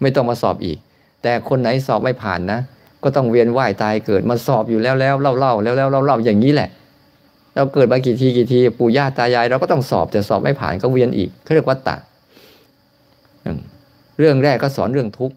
[0.00, 0.78] ไม่ต้องมาสอบอีก
[1.22, 2.60] แต่คนไหนสอบไม่ผ่านนะ
[3.02, 6.68] ก็ต้องเวียนว่ายตายเกิดมาสอบอยู่แล้วแล้วเล่าเล่าแล้วแล้วเล่าเล่าอย่างนี้แหละ
[7.54, 12.00] เราเกิดมากี่ทีกี่ทีปู่ย่าตายาย เราก็ต้องสอบแต่สอบไม่ผ่านก็เวียนอีกเขาเรียกว่าตัด
[14.18, 15.36] เรื่องแรกก็สอนเรื่องทุกข์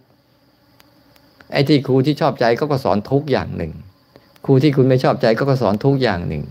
[1.53, 3.71] ไอ้ที่ครูที่ชอบใจก็ก็สอนทุกอย่างหนึ่ง
[4.45, 6.43] ครูที่คุณไม่ชอบใจก็ก็สอนทุกอย่างหนึ่ง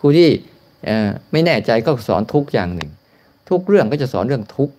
[0.00, 0.30] ครูที่
[1.32, 2.90] ไม่แน่ใจก็สอนทุกอย่างหนึ่ง
[3.48, 4.70] ทุกเรื่องก็จะสอนเรื่องทุก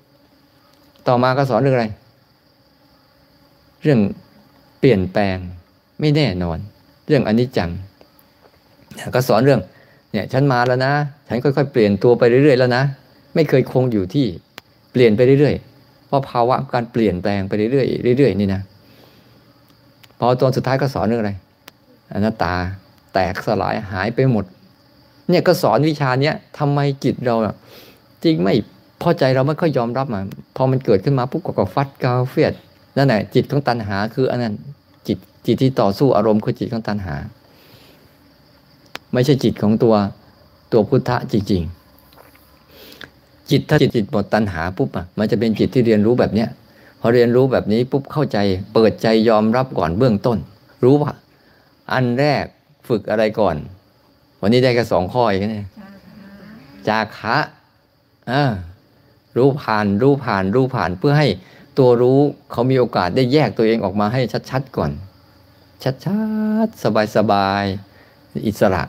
[1.09, 1.87] ต่อมาก็สอนเรื่องอะไร
[3.83, 3.99] เรื่อง
[4.79, 5.37] เปลี่ยนแปลง
[5.99, 6.57] ไม่แน่นอน
[7.07, 7.71] เรื่องอนิจจัง
[9.15, 9.61] ก็สอนเรื่อง
[10.11, 10.93] เนี่ย ฉันมาแล้วนะ
[11.27, 12.83] ฉันค่อยๆ เปลี่ยนตัวไปเรื่อยๆแล้วนะ
[13.35, 14.25] ไม่เคยคงอยู่ที่
[14.91, 18.61] เปลี่ยนไปเรื่อยๆ เพราะภาวะการเปลี่ยนแปลงไปเรื่อยๆเรื่อยๆนี่นะ
[20.19, 21.31] พอตัวสุดท้ายก็สอนเรื่องอะไร
[22.13, 22.53] อนัตตา
[23.13, 24.45] แตกสลายหายไปหมด
[25.29, 27.35] เนี่ยก็สอนวิชาเนี้ยทำไมจิตเรา
[28.23, 28.55] จริงไม่
[29.01, 30.21] พอใจเราไม่ค่อยยอมรับมา
[30.55, 32.53] พอมันเกิดขึ้นมาปุ๊บก็ฟัดกาเฟียด
[32.97, 34.53] นั่นแหละจิตของตัณหา คืออันนั้น
[35.07, 37.15] จิตจิตที่ต่อสู้อารมณ์คือจิตของตัณหา
[39.13, 39.95] ไม่ใช่จิตของตัว
[40.71, 46.49] ตัวพุทธะจริงๆ จิตถ้าจิตจิตหมดตัณหาปุ๊บอะมันจะเป็นจิตที่เรียนรู้แบบเนี้ย
[47.01, 48.37] พอเรียนรู้แบบนี้ปุ๊บเข้าใจ
[48.73, 50.37] เปิดใจยอมรับก่อนเบื้องต้น
[50.83, 51.11] รู้ว่า
[51.93, 52.45] อันแรก
[52.87, 53.55] ฝึกอะไรก่อน
[54.41, 55.67] วันนี้ได้แค่สองข้อเองเนี่ย
[56.87, 57.37] จาคะ
[58.31, 58.43] อ่า
[59.37, 61.27] รู้ผ่านรู้ผ่านรู้ผ่านเพื่อให้
[61.77, 62.19] ตัวรู้
[62.51, 64.21] เขามีโอกาสได้แยกตัวเองออกมาให้
[64.51, 64.91] ชัดๆก่อน
[65.83, 66.19] ชั
[66.65, 68.83] ดๆ สบายๆ อิสระ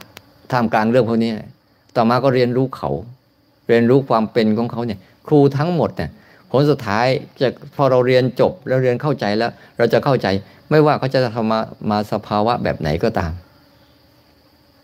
[0.50, 1.32] ท่ามกลางเรื่องพวกนี้
[1.96, 2.90] ต่อมาก็เรียนรู้เขา
[3.68, 6.10] เรียนรู้ความเป็นของเขาเนี่ย ครูทั้งหมดเนี่ย
[6.50, 7.06] ผลสุดท้าย
[7.40, 10.26] จะพอเราเรียนจบแล้วเรียนเข้าใจแล้ว เราจะเข้าใจ
[10.70, 11.60] ไม่ว่าเขาจะทำมา
[11.90, 13.32] มาสภาวะแบบไหนก็ตาม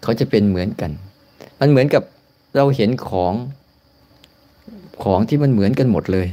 [0.03, 0.91] เขาจะเป็นเหมือนกัน
[1.61, 2.03] มันเหมือนกับ
[2.57, 3.33] เราเห็นของ
[5.05, 6.27] ของที่มันเหมือนกันหมดเลย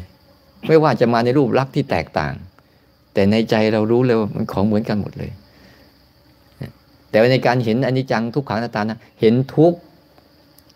[0.68, 2.34] ไม่ว่าจะมาในรูปลักษณ์ที่แตกต่าง
[3.14, 5.32] แต่ในใจเรารู้เลยว่ามันของเหมือนกันหมดเลย
[7.10, 9.78] แต่ในการเห็นอนิจจังทุกขังอนัตตานะเห็นทุกข์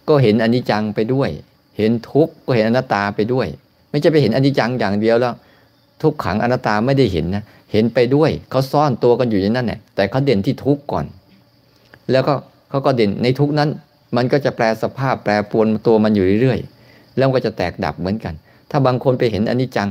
[0.07, 1.29] ก็เห็นอนิจจังไปด้วย
[1.77, 3.47] เห็นทุกข์ก็เห็นอนัตตาไปด้วย
[3.89, 5.33] ไม่ใช่ไปเห็นอนิจจังอย่างเดียวแล้ว
[6.01, 11.05] ทุกขังอนัตตาไม่ได้เห็นนะเห็นไปด้วยเขาซ่อนตัวกันอยู่ในนั้นแหละแต่เขาเด่นที่ทุกข์ก่อน
[12.11, 12.33] แล้วก็
[12.69, 13.69] เขาก็เด่นในทุกข์นั้น
[14.15, 16.76] มันก็จะแปลสภาพแปลปวนตัวมันอยู่เรื่อยๆ
[17.17, 18.33] แล้วก็จะแตกดับเหมือนกัน
[18.71, 19.89] ถ้าบางคนไปเห็นอนิจจัง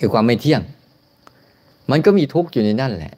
[0.00, 0.62] คือความไม่เที่ยง
[1.90, 3.12] มันก็มีทุกข์อยู่ในนั่นแหละ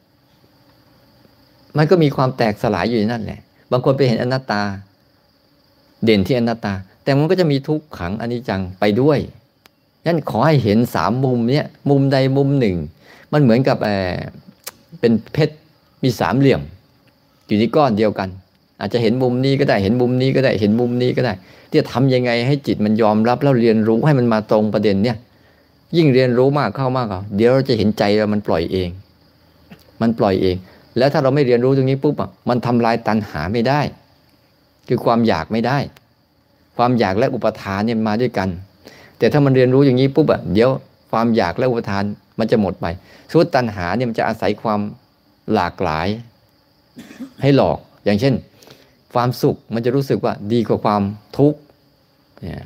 [1.77, 3.39] มันก็มีความแตกสลายอยู่ในนั่นแหละ
[3.71, 4.61] บางคนไปเห็นอนัตตา
[6.03, 6.73] เด่นที่อนัตตา
[7.03, 9.19] แต่มันก็จะมีทุกขังอนิจจังไปด้วย
[10.07, 12.77] นั่นขอให้เห็นสามมุมเนี้ยมุมใดมุมหนึ่ง
[13.33, 14.13] มันเหมือนกับเออ
[14.99, 15.55] เป็นเพชร
[16.03, 16.61] มีสามเหลี่ยม
[17.47, 18.29] อยู่ในก้อนเดียวกัน
[18.79, 21.33] อาจจะเห็นมุมนี้ก็ได้เห็นมุมนี้ก็ได้เห็นมุมนี้ก็ได้
[21.69, 25.17] ที่ทำยังไงให้จิตมันยอมรับแล้วเรียนรู้ให้มันมาตรงประเด็นเนี่ย
[25.97, 28.89] ยิ่งเรียนรู้มากเข้ามากเข้าเดี๋ยวเราจะเห็นใจเรามันปล่อยเอง
[30.01, 30.55] มันปล่อยเอง
[30.97, 33.81] แล้วถ้าเราไม่เรียนรู้ตรงนี้ปุ๊บอะมันทำลายตัณหาไม่ได้
[34.87, 35.77] คือความอยากไม่ได้
[36.77, 38.49] ความอยากและอุปทานเนี่ยมาด้วยกัน
[39.17, 40.69] แต่ถ้ามันเรียนรู้อย่างนี้ปุ๊บอะเดี๋ยว
[41.11, 42.03] ความอยากและอุปทาน
[42.39, 42.85] มันจะหมดไป
[43.31, 44.79] สุดตัณหาเนี่ยมันจะอาศัยความ
[45.53, 46.07] หลากหลาย
[47.41, 48.33] ให้หลอกอย่างเช่น
[49.15, 51.01] ความสุขมันจะรู้สึกว่าดีกว่าความ
[51.37, 51.59] ทุกข์
[52.41, 52.65] เนี่ย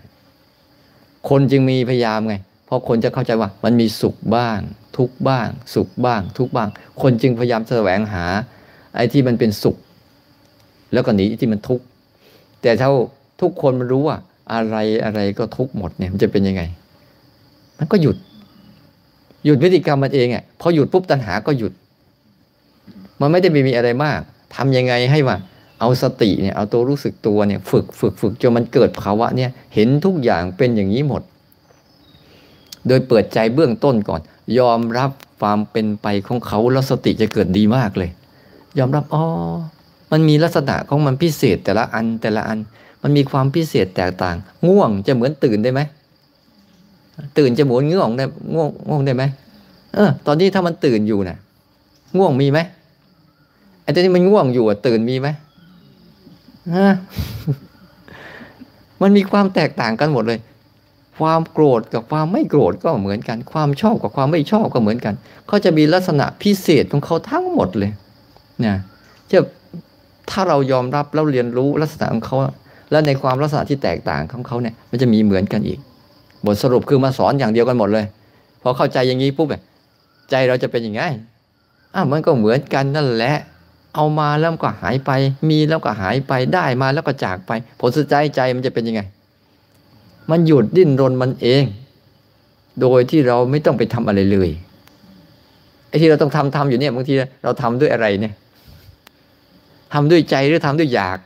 [1.30, 2.36] คนจึงมีพยายามไง
[2.66, 4.60] เพราะคนจะเข้าใจว่ามันมีสุขบ้าง
[4.98, 6.70] ทุกข์บ้าง สุขบ้าง ทุกข์บ้าง
[7.02, 8.26] คนจึงพยายามแสวงหา
[8.96, 9.76] ไอ้ที่มันเป็นสุข
[10.94, 11.84] แล้วก็หนีที่มันทุกข์
[12.62, 12.90] แต่ถ้า
[13.42, 14.18] ทุกคนมันรู้ว่า
[14.54, 14.76] อะไร
[15.06, 16.62] อะไรก็ทุกหมดเนี่ยมันจะเป็นยังไง
[17.78, 18.18] มันก็หยุด
[19.46, 21.74] หยุดพฤติกรรมมันเองอะพอหยุดปุ๊บตัณหาก็หยุด
[23.20, 24.20] มันไม่ได้มีอะไรมาก
[24.56, 25.38] ทำยังไงให้ว่า
[25.80, 31.22] เอาสติเนี่ยเอาตัวรู้สึกตัวเนี่ยฝึกฝึกฝึกจนมันเกิดภาวะเนี่ยเห็นทุกอย่างเป็นอย่างนี้หมด
[32.88, 34.22] โดยเปิดใจเบื้องต้นก่อน
[34.60, 38.10] ยอมรับความเป็นไปของเขาแล้วสติจะเกิดดีมากเลย
[38.78, 39.24] ยอมรับอ๋อ
[40.12, 42.60] มันมีลักษณะของมันพิเศษแต่ละอันแต่ละอัน
[43.02, 44.36] มันมีความพิเศษแตกต่าง
[44.68, 45.82] ง่วงจะเหมือนตื่นได้ไหม
[47.38, 49.24] ตื่นจะหมือนง่วงได้ง่วงง่วงได้ไหม
[49.96, 51.38] เออ ตอนนี้ถ้ามันตื่นอยู่นะ่ะ
[52.18, 52.60] ง่วงมีไหม
[53.84, 55.28] ไอ้ตอนนี้มันง่วงอยู่อะตื่นมีไหม
[56.76, 56.94] ฮะ
[59.02, 60.40] มันมีความแตกต่างกันหมดเลย
[61.20, 65.14] ความโกรธกับความไม่โกรธก็เหมือนกัน ความชอบกับความไม่ชอบก็เหมือนกัน
[65.48, 67.92] เขาจะมีลักษณะพิเศษของเขาทั้งหมดเลย
[68.66, 68.76] นะ
[69.32, 69.38] จะ
[70.30, 72.38] ถ้าเรายอมรับแล้วเรียนรู้ลักษณะของเขา
[72.92, 75.80] แล้วในความลักษณะที่แตกต่างของเขาเนี่ย มันจะมีเหมือนกันอีก
[76.46, 78.06] บทสรุปคือมาสอนอย่างเดียวกันหมดเลย
[78.62, 79.48] พอเข้าใจอย่างนี้ปุ๊บ
[80.30, 81.02] ใจเราจะเป็นอยังไง
[81.96, 83.36] อ้าวมันก็เหมือนกันนั่นแหละ
[83.96, 85.12] เอามาแล้วก็หายไป
[85.50, 89.02] มีแล้วก็หายไปได้มาแล้วก็จากไป ผลสุดท้ายใจมันจะเป็นยังไง
[90.30, 91.64] มันหยุดดิ้นรนมันเอง
[92.82, 94.50] โดยที่เราไม่ต้องไปทำอะไรเลย
[95.88, 97.14] ไอ้ที่เราต้องทำทำอยู่เนี่ยบางที
[97.44, 98.34] เราทำด้วยอะไรเนี่ย
[99.94, 101.20] ทำด้วยใจหรือทำด้วยอยาก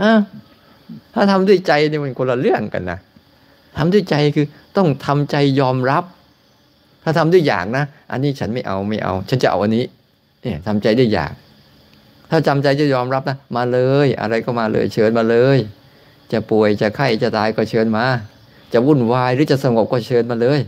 [0.00, 0.02] อ
[1.14, 2.98] ถ้าทำด้วยใจเนี่ยมันคนละเรื่องกันนะ
[3.76, 4.46] ทำด้วยใจคือ
[4.76, 6.04] ต้องทำใจยอมรับ
[7.02, 9.84] ถ้าทำด้วยอยากนะ อันนี้ฉันไม่เอาไม่เอา ฉันจะเอาอันนี้
[10.42, 11.32] เนี่ยทำใจด้วยอยาก
[12.34, 15.58] ถ้าจำใจจะยอมรับนะ มาเลย อะไรก็มาเลยเชิญมาเลย
[16.32, 18.04] จะป่วยจะไข้จะตายก็เชิญมา
[18.72, 20.60] จะวุ่นวายหรือจะสงบก็เชิญมาเลย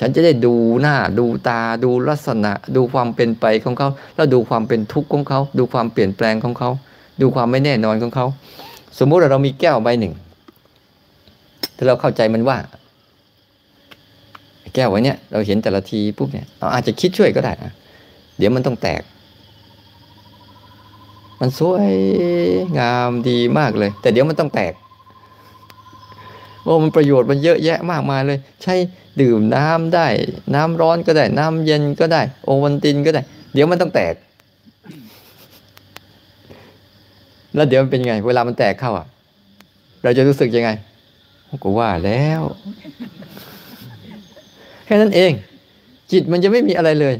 [0.00, 6.70] ฉันจะได้ดูหน้า ดูตาดูลักษณะ ดูความเป็นไปของเขา แล้วดูความเป็นทุกข์ของเขา ดูความเปลี่ยนแปลงของเขา
[7.20, 8.26] ดูความไม่แน่นอนของเขา
[8.98, 10.14] สมมุติว่าเรามีแก้วใบหนึ่ง
[11.76, 12.58] ถ้าเราเข้าใจมันว่า
[14.74, 17.72] แก้วไว้เนี่ยเราเห็นแต่ละทีปุ๊บเนี่ยเราอาจจะคิดช่วยก็ได้นะ
[18.38, 19.02] เดี๋ยวมันต้องแตก
[21.44, 21.90] มันสวย
[22.78, 24.72] งามดีมากเลย แต่เดี๋ยวมันต้องแตก
[26.64, 28.74] โอ้มันประโยชน์มันเยอะแยะมากมายเลย ใช้
[29.20, 30.06] ดื่มน้ำได้
[30.54, 33.22] น้ำร้อนก็ได้ น้ำเย็นก็ได้ โอวันตินก็ได้
[33.52, 34.14] เดี๋ยวมันต้องแตก
[37.54, 39.06] แล้วเดี๋ยวมันเป็นไง เวลามันแตกเข้าอะ
[40.02, 40.70] เราจะรู้สึกยังไง
[41.64, 42.42] ก็ว่าแล้ว
[44.84, 45.32] แค่นั้นเอง
[46.12, 47.14] จิตมันจะไม่มีอะไรเลย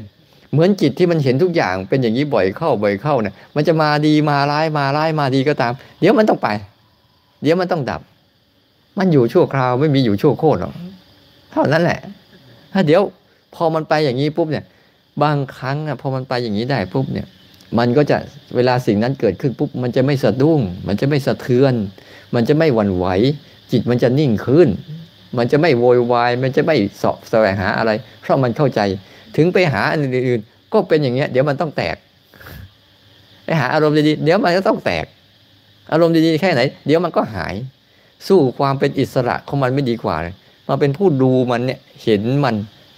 [0.55, 6.47] เหมือนจิตที่มันเห็นทุกอย่างเป็นอย่างนี้บ่อยเข้าบ่อยเข้าเนี่ยมันจะมาดีมาร้ายมาร้ายมาดีก็ตาม เดี๋ยวมันต้องไป
[7.41, 8.01] เดี๋ยวมันต้องดับ
[8.99, 10.73] มันอยู่ชั่วคราวไม่มีอยู่ชั่วโคตรหรอก
[11.51, 11.99] เท่านั้นแหละ
[12.73, 13.01] ถ้าเดี๋ยว
[13.55, 14.65] พอมันไปอย่างนี้ปุ๊บเนี่ย
[15.23, 17.27] บางครั้งอะพอมันไปอย่างนี้ได้ปุ๊บเนี่ย
[17.77, 18.17] มันก็จะ
[18.55, 21.73] เวลาสิ่งนั้นเกิดขึ้นปุ๊บมันจะไม่สะดุ้ง มันจะไม่สะเทือน
[22.35, 23.05] มันจะไม่หวั่นไหว
[23.71, 24.69] จิตมันจะนิ่งขึ้น
[25.37, 27.91] มันจะไม่โวยวาย มันจะไม่สอบแสวงหาอะไร
[28.21, 28.81] เพราะมันเข้าใจ
[29.35, 31.95] ถึงไปหาอันอื่นๆก็เป็นอย่างเงี้ย เดี๋ยวมันต้องแตก
[33.45, 35.05] ไปหาอารมณ์ดีๆเดี๋ยวมันก็ต้องแตก
[35.91, 37.55] อารมณ์ดีๆแค่ไหน เดี๋ยวมันก็หาย
[38.27, 40.35] สู้ความเป็นอิสระของมันไม่ดีกว่าเลย
[40.67, 42.55] มาเป็นผู้ดูมันเนี่ยเห็นมัน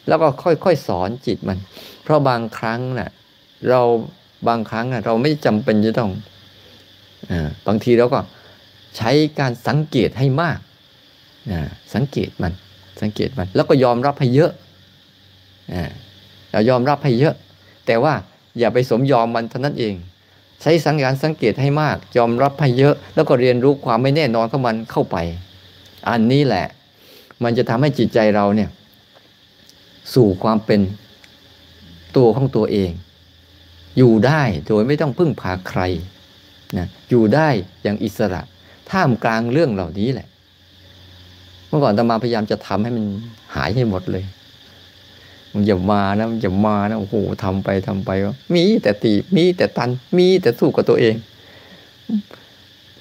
[0.07, 1.57] แล้วก็ค่อยๆสอนจิตมัน
[2.03, 3.09] เพราะบางครั้งนะ่ะ
[3.69, 3.81] เรา
[4.47, 6.11] บางครั้งนะเราไม่จำเป็นจะต้อง
[7.31, 7.33] อ
[7.67, 8.19] บางทีเราก็
[8.97, 10.59] ใช้การสังเกตให้มาก
[11.93, 12.53] สังเกตมัน
[13.01, 14.51] สังเกตมัน แล้วก็ยอมรับให้เยอะ
[16.69, 17.35] ยอมรับให้เยอะ
[17.85, 18.13] แต่ว่า
[18.59, 19.95] อย่าไปสมยอมมันเท่านั้นเอง
[20.61, 25.17] ใช้สังการสังเกตให้มาก ยอมรับให้เยอะ แล้วก็เรียนรู้ความไม่แน่นอนของมันเข้าไป
[26.09, 26.65] อันนี้แหละ
[27.43, 28.69] มันจะทำให้จิตใจเราเนี่ย
[30.13, 30.79] สู่ความเป็น
[32.17, 32.91] ตัวของตัวเอง
[33.97, 35.81] อยู่ได้โดยไม่ต้องพึ่งพาใคร
[36.77, 37.47] นะอยู่ได้
[37.83, 38.41] อย่างอิสระ
[38.91, 40.27] ท่ามกลางเรื่องเหล่านี้แหละ
[41.67, 43.05] เมื่อก่อนตมาพยายามจะทำให้มัน
[43.55, 44.23] หายให้หมดเลย
[45.57, 48.11] มันอย่ามานะมันอย่ามานะโอ้โหทำไปทำไป
[48.55, 51.15] มีแต่ตีมีแต่ตันมีแต่สู้กับตัวเอง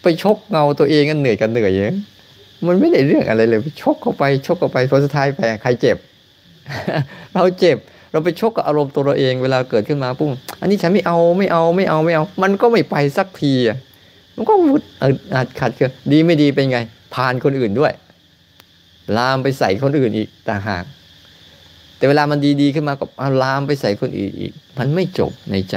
[0.03, 1.95] ไปชกเงาตัวเองกันเหนื่อยกันเหนื่อยเยอะ
[2.67, 5.97] มันไม่ได้เรื่องอะไรเลยไปชกเข้าไปชกเข้าไปพอสุดท้ายแพ้ใครเจ็บ
[7.33, 7.77] เราเจ็บ
[8.13, 13.77] เราไปชกกับอารมณ์ตัวเราเองเวลาเกิดขึ้นมาปุ้งอันนี้ฉันไม่เอาไม่เอาไม่เอาไม่เอา มันก็ไม่ไปสักทีอะ
[14.37, 14.83] มันก็วุด
[15.35, 16.79] อาจขัดเกินดีไม่ดีเป็นไง
[17.15, 17.93] ผ่านคนอื่นด้วย
[19.17, 20.85] ลามไปใส่คนอื่นอีกต่างหาก
[21.97, 25.77] แต่เวลามันดีๆขึ้นมาก็เอาลามไปใส่คนอื่นอีก มันไม่จบในใจ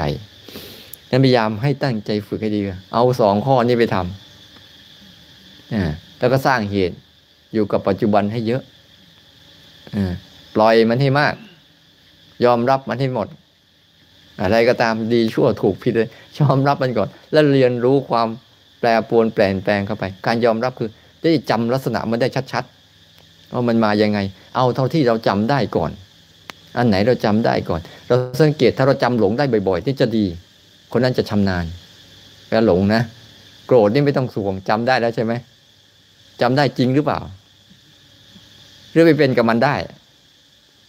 [1.09, 2.61] นั้นพยายามให้ตั้งใจฝึกให้ดี
[2.93, 6.95] เอาสองข้อนี้ไปทำแล้วก็สร้างเหตุ
[7.53, 8.61] อยู่กับปัจจุบันให้เยอะ
[10.55, 11.33] ปล่อยมันให้มาก
[12.45, 13.27] ยอมรับมันให้หมด
[14.41, 16.09] อะไรก็ตามดีชั่วถูกผิดเลย
[16.39, 18.27] ยอมรับมันก่อน แล้วเรียนรู้ความ
[18.79, 20.89] แปรปรวนแปลงแปลงเข้าไป การยอมรับคือ
[21.21, 24.19] ได้จำลักษณะมันได้ชัดๆว่ามันมายังไง
[24.55, 25.91] เอาเท่าที่เราจำได้ก่อน
[26.77, 30.25] อันไหนเราจำได้ก่อน เราสังเกตถ้าเราจำหลงได้บ่อยๆนี่จะดี
[30.91, 31.65] คนนั้นจะชำนาญ
[32.47, 33.01] แปลหลงนะ
[33.67, 35.33] โกรธนี่ไม่ต้องสวงจำได้แล้วใช่ไหม
[36.41, 37.19] จำได้จริงหรือเปล่า
[38.91, 39.75] หรือไปเป็นกับมันได้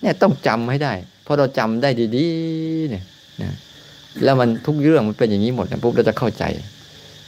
[0.00, 3.04] เนี่ยต้องจำให้ได้ เพราะเราจำได้ดีๆเนี่ย
[3.42, 3.54] นะ
[4.24, 6.44] แล้วมันทุกเรื่องมันเป็นอย่างนี้หมดนะปุ๊บเราจะเข้าใจ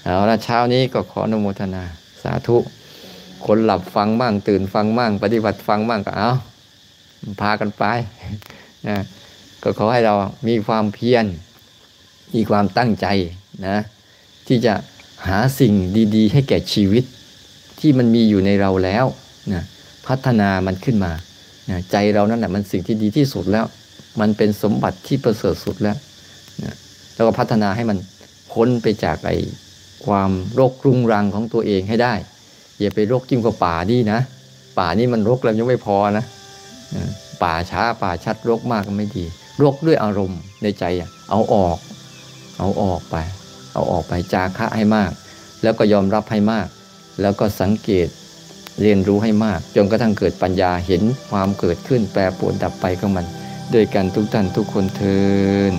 [0.03, 1.82] เอาละเช้านี้ก็ขออนุโมทนา
[2.22, 2.57] สาธุ
[3.46, 6.30] คนหลับฟังบ้างตื่นฟังบ้างปฏิบัติฟังบ้างก็เอา
[7.40, 7.84] พากันไป
[8.88, 8.98] นะ
[9.62, 10.14] ก็ขอให้เรา
[10.48, 11.24] มีความเพียร
[12.34, 13.06] มีความตั้งใจ
[13.66, 13.76] นะ
[14.46, 14.74] ที่จะ
[15.28, 15.72] หาสิ่ง
[16.16, 17.04] ดี ๆ ให้แก่ชีวิต
[17.80, 19.06] ที่มันมีอยู่ในเราแล้ว
[19.52, 19.62] นะ
[20.06, 21.12] พัฒนามันขึ้นมา
[21.70, 23.64] นะใจเรานั่นแหละมันสิ่งที่ดีที่สุดแล้ว
[24.20, 25.96] มันเป็นสมบัติที่ประเสริฐสุดแล้ว
[26.64, 26.74] นะ
[27.14, 27.98] แล้วก็พัฒนาให้มัน
[28.52, 29.36] พ้นไปจากไอ้
[30.06, 32.14] ความโรครุงรังของตัวเองให้ได้
[32.80, 34.20] อย่าไปโรคจิ้มกับป่านี่นะ
[34.78, 36.24] ป่านี่มันรกแล้วยังไม่พอนะ
[37.43, 39.24] ป่าช้าป่าชัดรกมากก็ไม่ดี
[39.62, 40.84] รกด้วยอารมณ์ในใจ
[41.30, 41.78] เอาออก
[42.59, 43.16] เอาออกไป
[43.72, 45.12] เอาออกไปจาคะให้มาก
[45.62, 46.68] แล้วก็ยอมรับให้มาก
[47.20, 48.09] แล้วก็สังเกต
[48.80, 53.26] เรียนรู้ให้มาก จนกระทั่งเกิดปัญญาเห็นความเกิดขึ้นแปรปรวนดับไปของมัน
[53.74, 55.20] ด้วยกันทุกท่านทุกคนเทิ
[55.70, 55.72] น